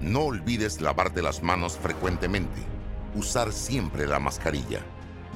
[0.00, 2.62] No olvides lavarte las manos frecuentemente,
[3.14, 4.80] usar siempre la mascarilla,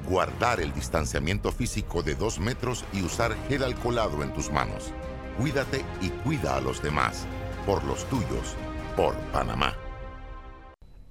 [0.09, 4.93] guardar el distanciamiento físico de dos metros y usar gel alcoholado en tus manos.
[5.37, 7.27] Cuídate y cuida a los demás,
[7.67, 8.57] por los tuyos,
[8.97, 9.84] por Panamá.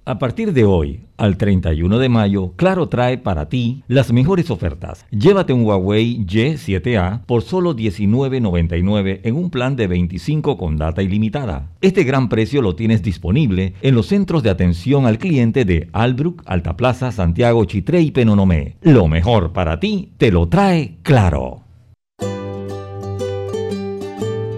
[0.06, 5.06] A partir de hoy al 31 de mayo, Claro trae para ti las mejores ofertas.
[5.10, 11.70] Llévate un Huawei Y7A por solo $19.99 en un plan de 25 con data ilimitada.
[11.80, 16.42] Este gran precio lo tienes disponible en los centros de atención al cliente de Albrook,
[16.44, 18.76] Altaplaza, Santiago, Chitré y Penonomé.
[18.82, 21.62] Lo mejor para ti te lo trae Claro.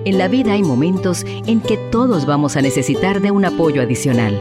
[0.05, 4.40] En la vida hay momentos en que todos vamos a necesitar de un apoyo adicional.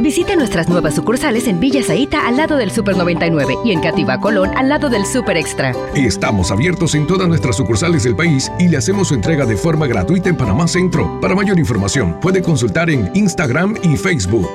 [0.00, 4.18] Visite nuestras nuevas sucursales en Villa Zaita al lado del Super 99 y en Cativa
[4.18, 5.74] Colón al lado del Super Extra.
[5.94, 9.86] Estamos abiertos en todas nuestras sucursales del país y le hacemos su entrega de forma
[9.86, 11.20] gratuita en Panamá Centro.
[11.20, 14.48] Para mayor información, puede consultar en Instagram y Facebook.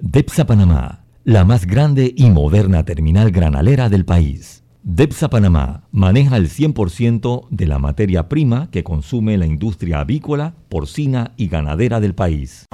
[0.00, 4.64] DEPSA Panamá, la más grande y moderna terminal granalera del país.
[4.82, 11.32] DEPSA Panamá maneja el 100% de la materia prima que consume la industria avícola, porcina
[11.36, 12.66] y ganadera del país.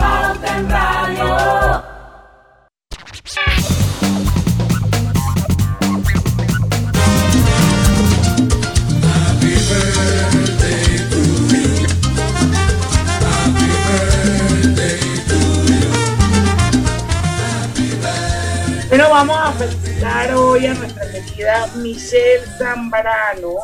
[18.96, 23.54] Bueno, vamos a felicitar hoy a nuestra querida Michelle Zambrano,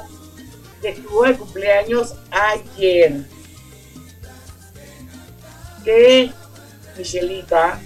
[0.82, 3.20] que estuvo de cumpleaños ayer.
[5.84, 6.32] Que,
[6.98, 7.78] Michelita,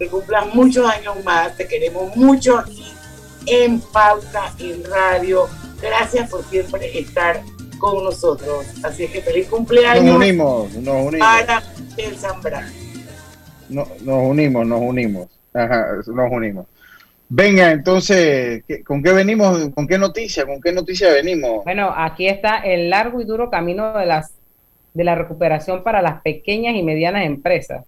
[0.00, 2.92] que cumplas muchos años más, te queremos mucho aquí
[3.46, 5.48] en Pauta en Radio.
[5.80, 7.40] Gracias por siempre estar
[7.78, 8.66] con nosotros.
[8.82, 10.06] Así que feliz cumpleaños.
[10.06, 11.20] Nos unimos, nos unimos.
[11.20, 12.72] Para Michelle Zambrano.
[13.68, 15.28] No- nos unimos, nos unimos.
[15.54, 16.66] Ajá, nos unimos.
[17.28, 19.70] Venga, entonces, ¿qué- ¿con qué venimos?
[19.74, 20.44] ¿Con qué noticia?
[20.44, 21.64] ¿Con qué noticia venimos?
[21.64, 24.32] Bueno, aquí está el largo y duro camino de las
[24.94, 27.82] de la recuperación para las pequeñas y medianas empresas.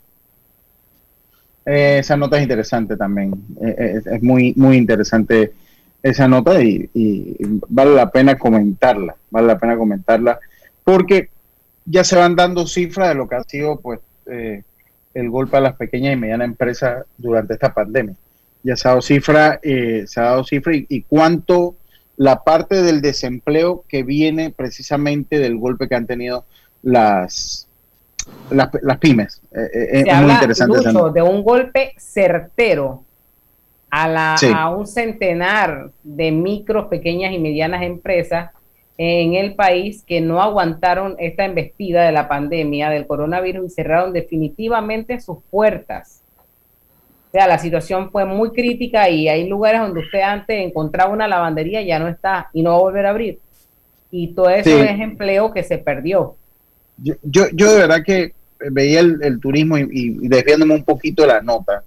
[1.67, 3.33] Eh, esa nota es interesante también.
[3.61, 5.53] Eh, eh, es, es muy, muy interesante
[6.03, 7.37] esa nota y, y
[7.69, 9.15] vale la pena comentarla.
[9.31, 10.39] Vale la pena comentarla
[10.83, 11.29] porque
[11.85, 14.63] ya se van dando cifras de lo que ha sido pues eh,
[15.15, 18.15] el golpe a las pequeñas y medianas empresas durante esta pandemia.
[18.63, 21.77] Ya se ha dado cifra, eh, se ha dado cifra y, y cuánto
[22.17, 26.45] la parte del desempleo que viene precisamente del golpe que han tenido
[26.83, 27.69] las
[28.51, 29.43] las, las pymes.
[29.53, 30.93] Eh, eh, Se es muy interesante.
[30.93, 31.13] nota.
[31.13, 33.05] de un golpe certero
[33.91, 34.51] a, la, Sí.
[34.55, 38.51] a un centenar de micro, pequeñas y medianas empresas
[38.97, 44.13] en el país que no aguantaron esta embestida de la pandemia del coronavirus y cerraron
[44.13, 46.23] definitivamente sus puertas.
[47.29, 51.27] O sea, la situación fue muy crítica y hay lugares donde usted antes encontraba una
[51.27, 53.41] lavandería y ya no está y no va a volver a abrir.
[54.13, 54.77] Y todo eso Sí.
[54.77, 56.37] es empleo que se perdió.
[56.97, 58.33] Yo, yo, yo de verdad que
[58.71, 61.83] veía el, el turismo y, y desviándome un poquito de la nota,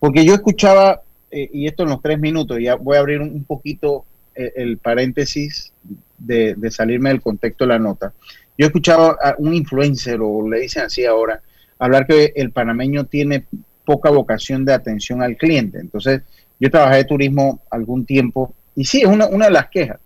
[0.00, 3.28] porque yo escuchaba, eh, y esto en los tres minutos, ya voy a abrir un,
[3.30, 5.72] un poquito eh, el paréntesis
[6.20, 8.12] de, de salirme del contexto de la nota.
[8.56, 11.40] Yo escuchaba a un influencer, o le dicen así ahora,
[11.78, 13.46] hablar que el panameño tiene
[13.84, 15.78] poca vocación de atención al cliente.
[15.78, 16.22] Entonces,
[16.60, 19.98] yo trabajé de turismo algún tiempo, y sí, es una, una de las quejas.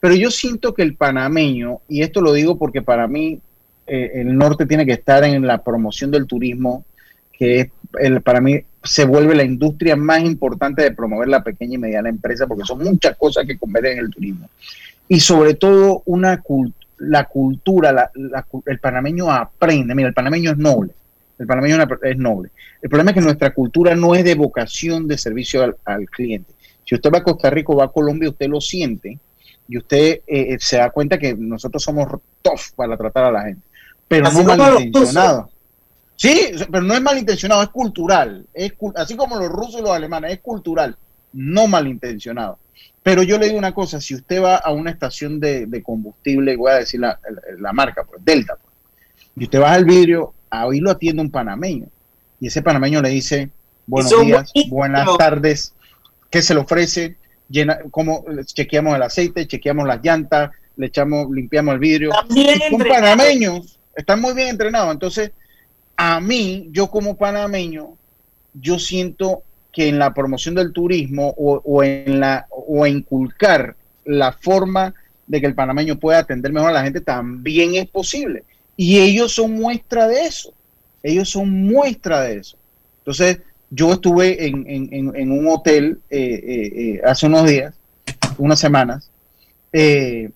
[0.00, 3.40] Pero yo siento que el panameño, y esto lo digo porque para mí
[3.86, 6.84] eh, el norte tiene que estar en la promoción del turismo,
[7.32, 7.68] que es
[8.00, 12.10] el, para mí se vuelve la industria más importante de promover la pequeña y mediana
[12.10, 14.50] empresa, porque son muchas cosas que convierten en el turismo.
[15.08, 20.52] Y sobre todo una cul- la cultura, la- la el panameño aprende, mira, el panameño
[20.52, 20.92] es noble,
[21.38, 22.50] el panameño es noble.
[22.80, 26.52] El problema es que nuestra cultura no es de vocación de servicio al, al cliente.
[26.84, 29.18] Si usted va a Costa Rica o va a Colombia, usted lo siente,
[29.66, 32.06] y usted eh, se da cuenta que nosotros somos
[32.42, 33.62] tough para tratar a la gente,
[34.06, 35.50] pero Así no malintencionado.
[36.16, 38.46] Sí, pero no es malintencionado, es cultural.
[38.54, 40.96] Es, así como los rusos y los alemanes, es cultural,
[41.34, 42.58] no malintencionado.
[43.02, 46.56] Pero yo le digo una cosa, si usted va a una estación de, de combustible,
[46.56, 48.72] voy a decir la, marca, pues, Delta, pues,
[49.36, 51.86] y usted baja el vidrio, ahí lo atiende un panameño.
[52.40, 53.50] Y ese panameño le dice,
[53.86, 55.74] buenos días, buenas tardes,
[56.30, 57.16] ¿qué se le ofrece?
[57.48, 62.10] Llena, como chequeamos el aceite, chequeamos las llantas, le echamos, limpiamos el vidrio.
[62.70, 64.92] Son panameños, están muy bien entrenados.
[64.92, 65.32] Entonces,
[65.96, 67.96] a mí, yo como panameño,
[68.54, 69.42] yo siento
[69.74, 74.94] que en la promoción del turismo o, o en la o inculcar la forma
[75.26, 78.44] de que el panameño pueda atender mejor a la gente también es posible.
[78.76, 80.52] Y ellos son muestra de eso.
[81.02, 82.56] Ellos son muestra de eso.
[82.98, 87.74] Entonces, yo estuve en, en- un hotel eh, eh, eh, hace unos días,
[88.38, 89.10] unas semanas,
[89.72, 90.30] eh,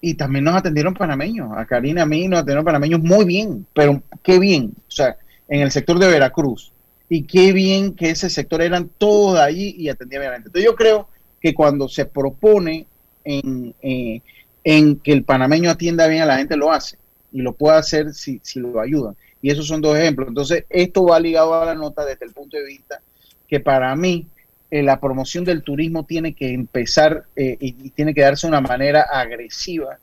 [0.00, 1.50] y también nos atendieron panameños.
[1.56, 4.72] A Karina, a mí nos atendieron panameños muy bien, pero qué bien.
[4.86, 5.16] O sea,
[5.48, 6.72] en el sector de Veracruz.
[7.08, 10.48] Y qué bien que ese sector eran todos allí y atendían a la gente.
[10.48, 11.08] Entonces yo creo
[11.40, 12.86] que cuando se propone
[13.24, 14.20] en, eh,
[14.64, 16.98] en que el panameño atienda bien a la gente, lo hace.
[17.32, 19.16] Y lo puede hacer si, si lo ayudan.
[19.42, 20.28] Y esos son dos ejemplos.
[20.28, 23.00] Entonces, esto va ligado a la nota desde el punto de vista
[23.46, 24.26] que para mí
[24.70, 28.52] eh, la promoción del turismo tiene que empezar eh, y, y tiene que darse de
[28.52, 29.98] una manera agresiva.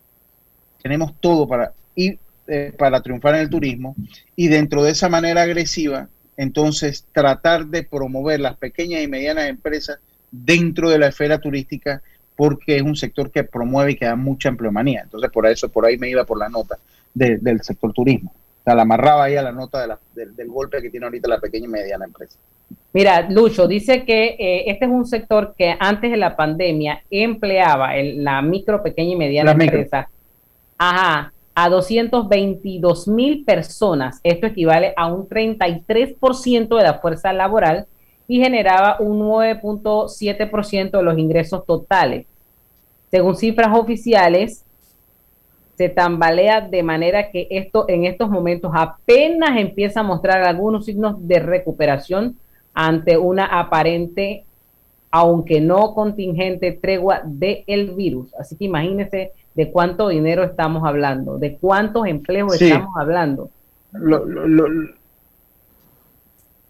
[0.80, 3.94] Tenemos todo para ir eh, para triunfar en el turismo
[4.34, 9.98] y dentro de esa manera agresiva, entonces tratar de promover las pequeñas y medianas empresas
[10.30, 12.02] dentro de la esfera turística
[12.36, 15.02] porque es un sector que promueve y que da mucha empleomanía.
[15.02, 16.78] Entonces, por eso, por ahí me iba por la nota
[17.14, 18.32] de- del sector turismo.
[18.60, 21.04] O sea, la amarraba ahí a la nota de la- del, del golpe que tiene
[21.06, 22.38] ahorita la pequeña y mediana empresa.
[22.94, 27.96] Mira, Lucho dice que eh, este es un sector que antes de la pandemia empleaba
[27.96, 29.76] el- la micro, pequeña y mediana La micro.
[29.78, 30.08] empresa
[30.78, 34.20] ajá, a 222 mil personas.
[34.22, 37.86] Esto equivale a un 33% de la fuerza laboral
[38.26, 42.26] y generaba un 9.7% de los ingresos totales.
[43.10, 44.64] Según cifras oficiales,
[45.76, 51.16] se tambalea de manera que esto en estos momentos apenas empieza a mostrar algunos signos
[51.26, 52.36] de recuperación
[52.74, 54.44] ante una aparente,
[55.10, 58.34] aunque no contingente, tregua del virus.
[58.34, 62.66] Así que imagínense de cuánto dinero estamos hablando, de cuántos empleos Sí.
[62.68, 63.50] estamos hablando.
[63.92, 64.90] Lo, lo- lo-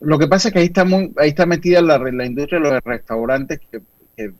[0.00, 2.70] lo que pasa es que ahí está muy, ahí está metida la, la industria de
[2.70, 3.80] los restaurantes que,
[4.16, 4.32] que,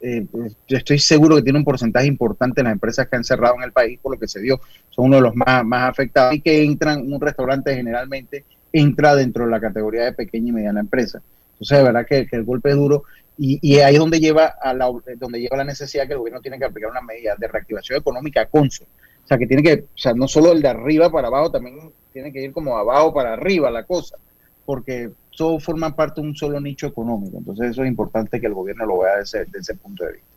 [0.00, 3.22] eh, pues, yo estoy seguro que tiene un porcentaje importante en las empresas que han
[3.24, 4.60] cerrado en el país por lo que se dio,
[4.90, 9.44] son uno de los más, más afectados y que entran, un restaurante generalmente entra dentro
[9.44, 11.22] de la categoría de pequeña y mediana empresa.
[11.52, 13.04] Entonces, de verdad que, que el golpe es duro
[13.38, 16.40] y, y ahí es donde lleva, a la, donde lleva la necesidad que el gobierno
[16.40, 18.84] tiene que aplicar una medida de reactivación económica conso.
[18.84, 21.92] O sea, que tiene que, o sea, no solo el de arriba para abajo, también
[22.12, 24.16] tiene que ir como abajo para arriba la cosa,
[24.64, 27.38] porque todos forman parte de un solo nicho económico.
[27.38, 30.28] Entonces, eso es importante que el gobierno lo vea desde, desde ese punto de vista.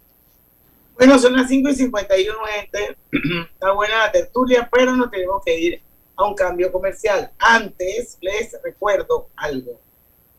[0.98, 2.98] Bueno, son las 5 y 51, gente.
[3.54, 5.82] Está buena la tertulia, pero nos tenemos que ir
[6.18, 7.32] a un cambio comercial.
[7.40, 9.80] Antes, les recuerdo algo.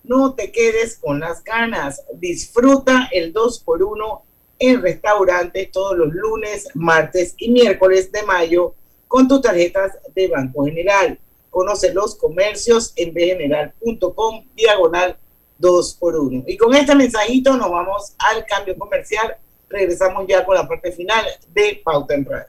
[0.02, 2.02] No te quedes con las ganas.
[2.14, 4.22] Disfruta el 2x1
[4.58, 8.74] en restaurantes todos los lunes, martes y miércoles de mayo
[9.08, 11.18] con tus tarjetas de Banco General.
[11.50, 15.16] Conoce los comercios en bgeneral.com diagonal
[15.60, 16.44] 2x1.
[16.46, 19.36] Y con este mensajito nos vamos al cambio comercial.
[19.68, 22.46] Regresamos ya con la parte final de Pauta en Radio.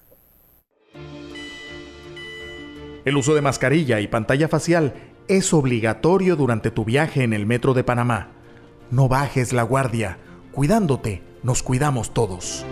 [3.04, 7.74] El uso de mascarilla y pantalla facial es obligatorio durante tu viaje en el metro
[7.74, 8.32] de Panamá.
[8.90, 10.18] No bajes la guardia.
[10.52, 12.66] Cuidándote, nos cuidamos todos.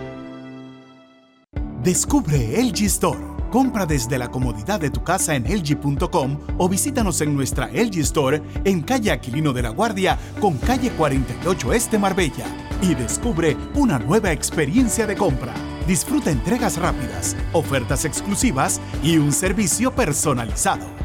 [1.82, 3.18] Descubre LG Store.
[3.50, 8.42] Compra desde la comodidad de tu casa en LG.com o visítanos en nuestra LG Store
[8.64, 12.44] en calle Aquilino de la Guardia con calle 48 Este Marbella
[12.82, 15.54] y descubre una nueva experiencia de compra.
[15.86, 20.99] Disfruta entregas rápidas, ofertas exclusivas y un servicio personalizado.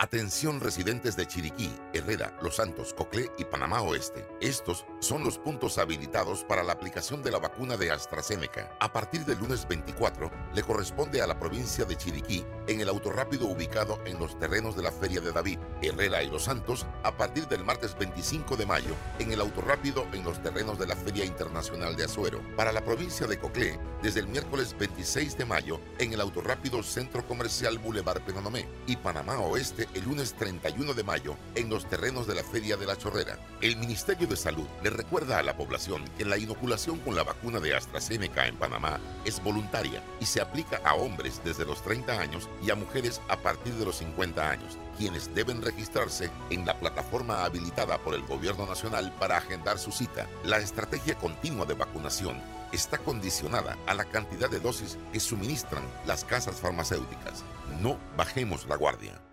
[0.00, 4.24] Atención residentes de Chiriquí, Herrera, Los Santos, Coclé y Panamá Oeste.
[4.40, 8.70] Estos son los puntos habilitados para la aplicación de la vacuna de AstraZeneca.
[8.78, 13.46] A partir del lunes 24, le corresponde a la provincia de Chiriquí en el autorrápido
[13.46, 17.48] ubicado en los terrenos de la Feria de David, Herrera y Los Santos, a partir
[17.48, 21.96] del martes 25 de mayo en el autorrápido en los terrenos de la Feria Internacional
[21.96, 22.40] de Azuero.
[22.56, 27.26] Para la provincia de Coclé, desde el miércoles 26 de mayo en el autorrápido Centro
[27.26, 32.34] Comercial Boulevard Penonomé y Panamá Oeste el lunes 31 de mayo en los terrenos de
[32.34, 33.38] la Feria de la Chorrera.
[33.60, 37.60] El Ministerio de Salud le recuerda a la población que la inoculación con la vacuna
[37.60, 42.48] de AstraZeneca en Panamá es voluntaria y se aplica a hombres desde los 30 años
[42.62, 47.44] y a mujeres a partir de los 50 años, quienes deben registrarse en la plataforma
[47.44, 50.26] habilitada por el Gobierno Nacional para agendar su cita.
[50.44, 52.40] La estrategia continua de vacunación
[52.72, 57.44] está condicionada a la cantidad de dosis que suministran las casas farmacéuticas.
[57.80, 59.27] No bajemos la guardia.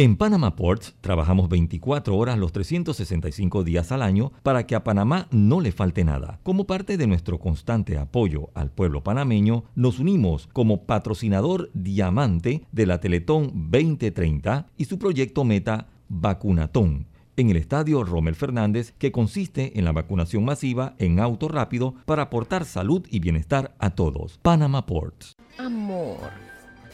[0.00, 5.28] En Panama Ports trabajamos 24 horas los 365 días al año para que a Panamá
[5.30, 6.40] no le falte nada.
[6.42, 12.86] Como parte de nuestro constante apoyo al pueblo panameño, nos unimos como patrocinador diamante de
[12.86, 19.78] la Teletón 2030 y su proyecto meta Vacunatón en el estadio Rommel Fernández, que consiste
[19.78, 24.38] en la vacunación masiva en auto rápido para aportar salud y bienestar a todos.
[24.40, 25.36] Panama Ports.
[25.58, 26.30] Amor,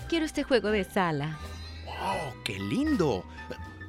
[0.08, 1.38] quiero este juego de sala.
[2.02, 3.24] ¡Oh, qué lindo!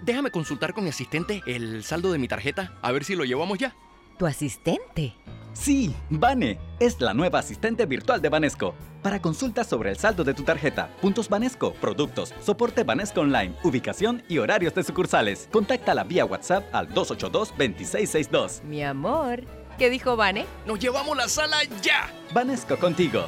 [0.04, 3.58] Déjame consultar con mi asistente el saldo de mi tarjeta, a ver si lo llevamos
[3.58, 3.76] ya.
[4.18, 5.16] ¿Tu asistente?
[5.54, 8.76] Sí, Vane, es la nueva asistente virtual de Banesco.
[9.02, 14.24] Para consultas sobre el saldo de tu tarjeta, puntos Banesco, productos, soporte Banesco Online, ubicación
[14.28, 18.64] y horarios de sucursales, contáctala vía WhatsApp al 282-2662.
[18.64, 19.44] Mi amor,
[19.78, 20.46] ¿qué dijo Vane?
[20.66, 22.12] ¡Nos llevamos la sala ya!
[22.34, 23.28] Banesco contigo.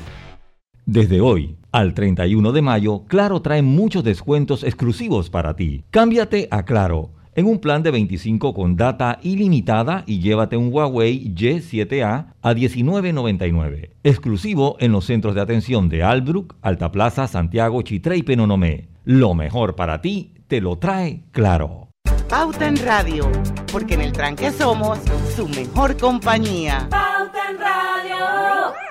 [0.85, 5.83] Desde hoy al 31 de mayo, Claro trae muchos descuentos exclusivos para ti.
[5.91, 11.33] Cámbiate a Claro en un plan de 25 con data ilimitada y llévate un Huawei
[11.33, 13.91] Y7A a 19.99.
[14.03, 18.89] Exclusivo en los centros de atención de Albrook, Alta Plaza, Santiago, Chitré y Penonomé.
[19.05, 21.87] Lo mejor para ti te lo trae Claro.
[22.27, 23.29] Pauta en Radio,
[23.71, 24.99] porque en el tranque somos
[25.35, 26.87] su mejor compañía.
[26.89, 28.90] Pauta en Radio.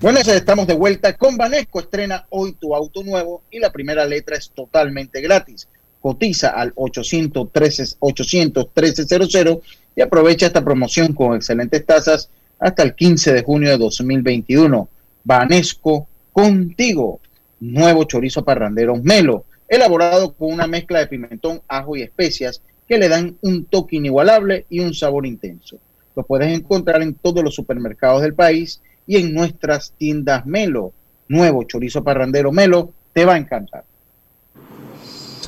[0.00, 1.80] Bueno, estamos de vuelta con Banesco.
[1.80, 5.66] Estrena hoy tu auto nuevo y la primera letra es totalmente gratis.
[6.00, 9.60] Cotiza al 813 813
[9.96, 14.88] y aprovecha esta promoción con excelentes tasas hasta el 15 de junio de 2021.
[15.24, 17.20] Banesco contigo.
[17.58, 23.08] Nuevo chorizo parrandero Melo, elaborado con una mezcla de pimentón, ajo y especias que le
[23.08, 25.80] dan un toque inigualable y un sabor intenso.
[26.18, 30.92] Lo puedes encontrar en todos los supermercados del país y en nuestras tiendas Melo.
[31.28, 33.84] Nuevo chorizo parrandero Melo, te va a encantar.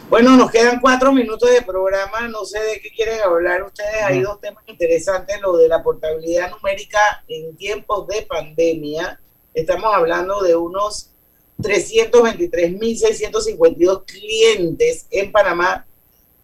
[0.08, 2.28] Bueno, nos quedan cuatro minutos de programa.
[2.28, 4.00] No sé de qué quieren hablar ustedes.
[4.04, 9.18] Hay dos temas interesantes: lo de la portabilidad numérica en tiempos de pandemia.
[9.52, 11.10] Estamos hablando de unos
[11.58, 15.84] 323.652 clientes en Panamá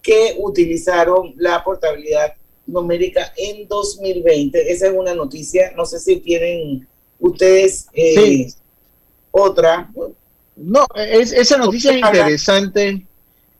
[0.02, 2.34] que utilizaron la portabilidad
[2.66, 4.70] numérica en 2020.
[4.72, 5.72] Esa es una noticia.
[5.76, 6.86] No sé si tienen
[7.18, 8.54] ustedes eh, Sí.
[9.30, 9.90] otra.
[10.56, 13.06] No, es, esa noticia es interesante.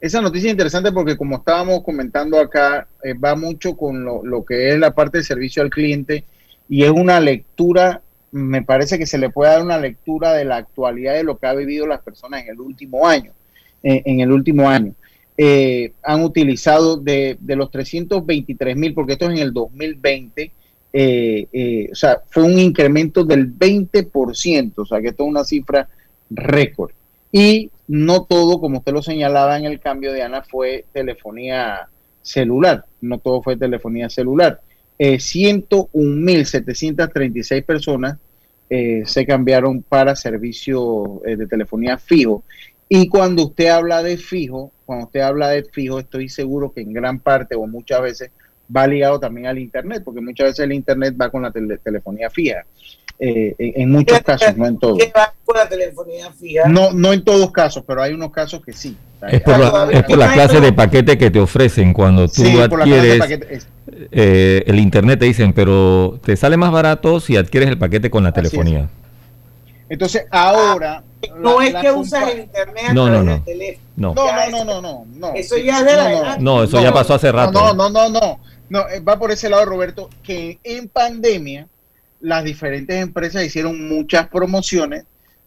[0.00, 4.44] Esa noticia es interesante porque como estábamos comentando acá, eh, va mucho con lo, lo
[4.44, 6.24] que es la parte de servicio al cliente
[6.68, 10.56] y es una lectura, me parece que se le puede dar una lectura de la
[10.56, 13.32] actualidad de lo que ha vivido las personas en el último año.
[13.82, 14.94] eh, en el último año.
[15.38, 20.52] Eh, han utilizado de, los 323 mil, porque esto es en el 2020,
[20.92, 25.44] eh, eh, o sea, fue un incremento del 20%, o sea, que esto es una
[25.44, 25.88] cifra
[26.30, 26.92] récord.
[27.30, 31.88] Y no todo, como usted lo señalaba en el cambio de Ana, fue telefonía
[32.22, 34.60] celular, no todo fue telefonía celular.
[34.98, 38.16] Eh, 101.736 personas
[38.68, 42.42] eh, se cambiaron para servicio eh, de telefonía fijo.
[42.88, 46.92] Y cuando usted habla de fijo, cuando usted habla de fijo, estoy seguro que en
[46.92, 48.30] gran parte o muchas veces
[48.74, 52.30] va ligado también al Internet, porque muchas veces el Internet va con la tele- telefonía
[52.30, 52.64] fija.
[53.18, 54.98] Eh, en, en muchos casos, no en todos.
[54.98, 56.68] ¿Qué va con la telefonía fija?
[56.68, 58.96] No, no en todos casos, pero hay unos casos que sí.
[59.30, 62.60] Es por, la, es por la clase de paquete que te ofrecen cuando tú Sí,
[62.60, 63.58] adquieres paquete,
[64.12, 65.18] eh, el internet.
[65.18, 68.88] Te dicen, pero te sale más barato si adquieres el paquete con la telefonía.
[69.88, 71.02] Entonces, ahora.
[71.36, 73.44] No la- es la que usas el internet a No, través no, del no.
[73.44, 73.86] teléfono.
[73.96, 74.14] No.
[74.14, 75.34] No, no, no, no, no, no.
[75.34, 76.38] Eso ya es de la no, edad.
[76.38, 77.52] No, eso ya pasó hace rato.
[77.52, 78.40] No, no, no, no.
[78.68, 81.66] No, eh, va por ese lado, Roberto, que en pandemia
[82.20, 85.04] las diferentes empresas hicieron muchas promociones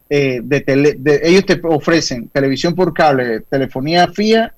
[0.09, 4.53] eh, de, tele, de ellos te ofrecen televisión por cable, telefonía fija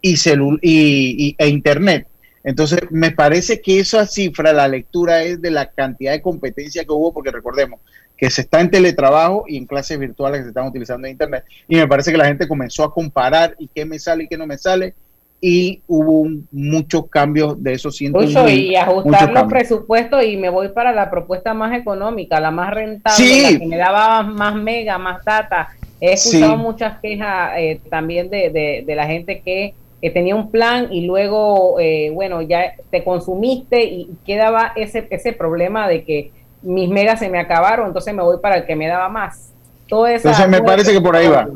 [0.00, 2.06] y, celu y, e internet.
[2.42, 6.90] Entonces, me parece que esa cifra, la lectura es de la cantidad de competencia que
[6.92, 7.80] hubo, porque recordemos
[8.20, 11.44] que se está en teletrabajo y en clases virtuales que se están utilizando en internet.
[11.66, 14.36] Y me parece que la gente comenzó a comparar y qué me sale y qué
[14.36, 14.94] no me sale
[15.40, 18.14] y hubo muchos cambios de esos 100
[18.50, 23.42] y ajustar los presupuestos y me voy para la propuesta más económica, la más rentable,
[23.42, 25.70] la que me daba más mega, más data.
[25.98, 29.74] He escuchado muchas quejas eh, también de, de, la gente que,
[30.12, 35.88] tenía un plan y luego, eh, bueno, ya te consumiste y quedaba ese, ese problema
[35.88, 36.32] de que
[36.62, 39.50] mis megas se me acabaron, entonces me voy para el que me daba más.
[39.88, 41.48] Todo entonces me parece que por ahí va.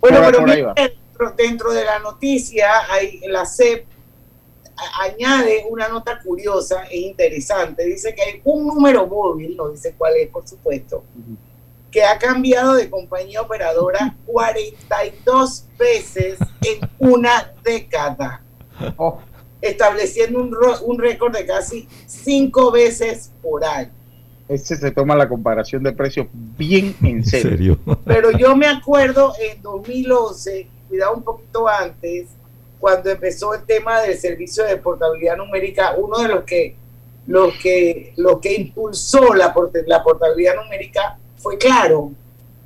[0.00, 0.20] Bueno,
[1.18, 3.84] pero dentro de la noticia, hay, la CEP
[5.00, 7.84] añade una nota curiosa e interesante.
[7.84, 11.04] Dice que hay un número móvil, no dice cuál es, por supuesto,
[11.90, 18.42] que ha cambiado de compañía operadora 42 veces en una década,
[18.96, 19.18] oh.
[19.60, 23.99] estableciendo un, un récord de casi 5 veces por año.
[24.50, 27.78] Ese se toma la comparación de precios bien en serio.
[28.04, 32.30] Pero yo me acuerdo en 2011 cuidado un poquito antes,
[32.80, 36.74] cuando empezó el tema del servicio de portabilidad numérica, uno de los que,
[37.28, 39.54] los que, lo que impulsó la,
[39.86, 42.10] la portabilidad numérica fue claro.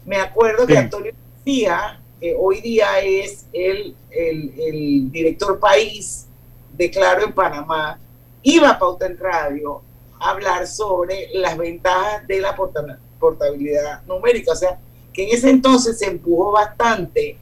[0.06, 6.26] Me acuerdo que Antonio García, que hoy día es el, el, director país
[6.72, 7.98] de Claro en Panamá,
[8.42, 9.82] iba a Pauta en Radio
[10.20, 12.56] hablar sobre las ventajas de la
[13.18, 14.52] portabilidad numérica.
[14.52, 14.78] O sea,
[15.12, 17.38] que en ese entonces se empujó bastante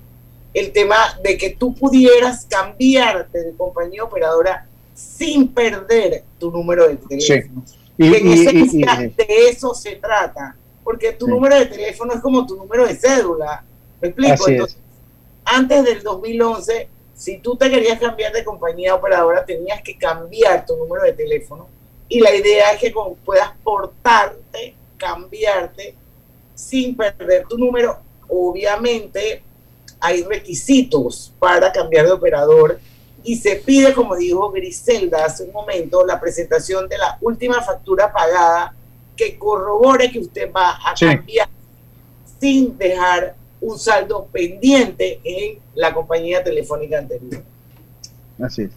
[0.55, 6.97] el tema de que tú pudieras cambiarte de compañía operadora sin perder tu número de
[6.97, 7.65] teléfono.
[7.97, 12.57] Y, en esencia de eso se trata, porque tu número de teléfono es como tu
[12.57, 13.65] número de cédula.
[14.01, 14.49] ¿Me explico?
[14.49, 14.79] Entonces,
[15.45, 20.77] antes del 2011, si tú te querías cambiar de compañía operadora, tenías que cambiar tu
[20.77, 21.69] número de teléfono.
[22.13, 22.93] Y la idea es que
[23.25, 25.95] puedas portarte, cambiarte
[26.55, 28.01] sin perder tu número.
[28.29, 29.43] Obviamente,
[29.99, 32.79] hay requisitos para cambiar de operador
[33.25, 38.13] y se pide, como dijo Griselda hace un momento, la presentación de la última factura
[38.13, 38.75] pagada
[39.17, 41.49] que corrobore que usted va a cambiar
[42.39, 47.43] sin dejar un saldo pendiente en la compañía telefónica anterior.
[48.39, 48.71] Así es.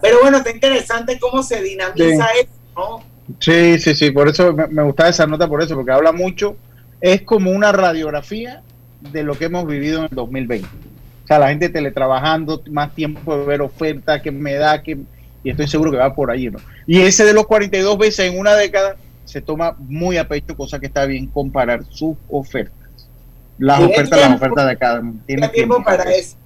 [0.00, 3.02] Pero bueno, está interesante cómo se dinamiza eso, ¿no?
[3.38, 6.56] Sí, sí, sí, por eso me, me gustaba esa nota, por eso, porque habla mucho,
[7.00, 8.62] es como una radiografía
[9.00, 10.66] de lo que hemos vivido en el 2020.
[10.66, 14.98] O sea, la gente teletrabajando, más tiempo de ver ofertas que me da, que,
[15.42, 16.58] y estoy seguro que va por ahí, ¿no?
[16.86, 20.80] Y ese de los 42 veces en una década se toma muy a pecho, cosa
[20.80, 22.76] que está bien comparar sus ofertas.
[23.58, 25.14] Las ofertas, las ofertas de cada uno.
[25.26, 26.36] Tiene tiempo, para eso.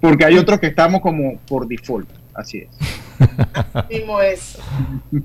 [0.00, 2.68] Porque hay otros que estamos como por default, así es.
[3.74, 4.58] Así mismo es.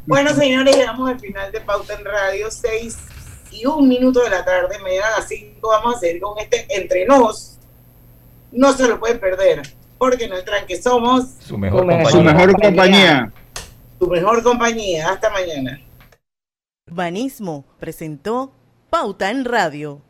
[0.06, 2.98] Bueno, señores, llegamos al final de Pauta en Radio 6
[3.52, 6.66] y un minuto de la tarde, mañana a las 5 vamos a seguir con este
[6.70, 7.58] entre nos.
[8.52, 9.62] No se lo pueden perder,
[9.98, 12.10] porque en el tranque somos su mejor, compañía.
[12.10, 13.32] Su mejor compañía.
[14.00, 15.10] Su mejor compañía.
[15.10, 15.82] Hasta mañana.
[16.90, 18.52] Banismo presentó
[18.90, 20.02] Pauta en Radio.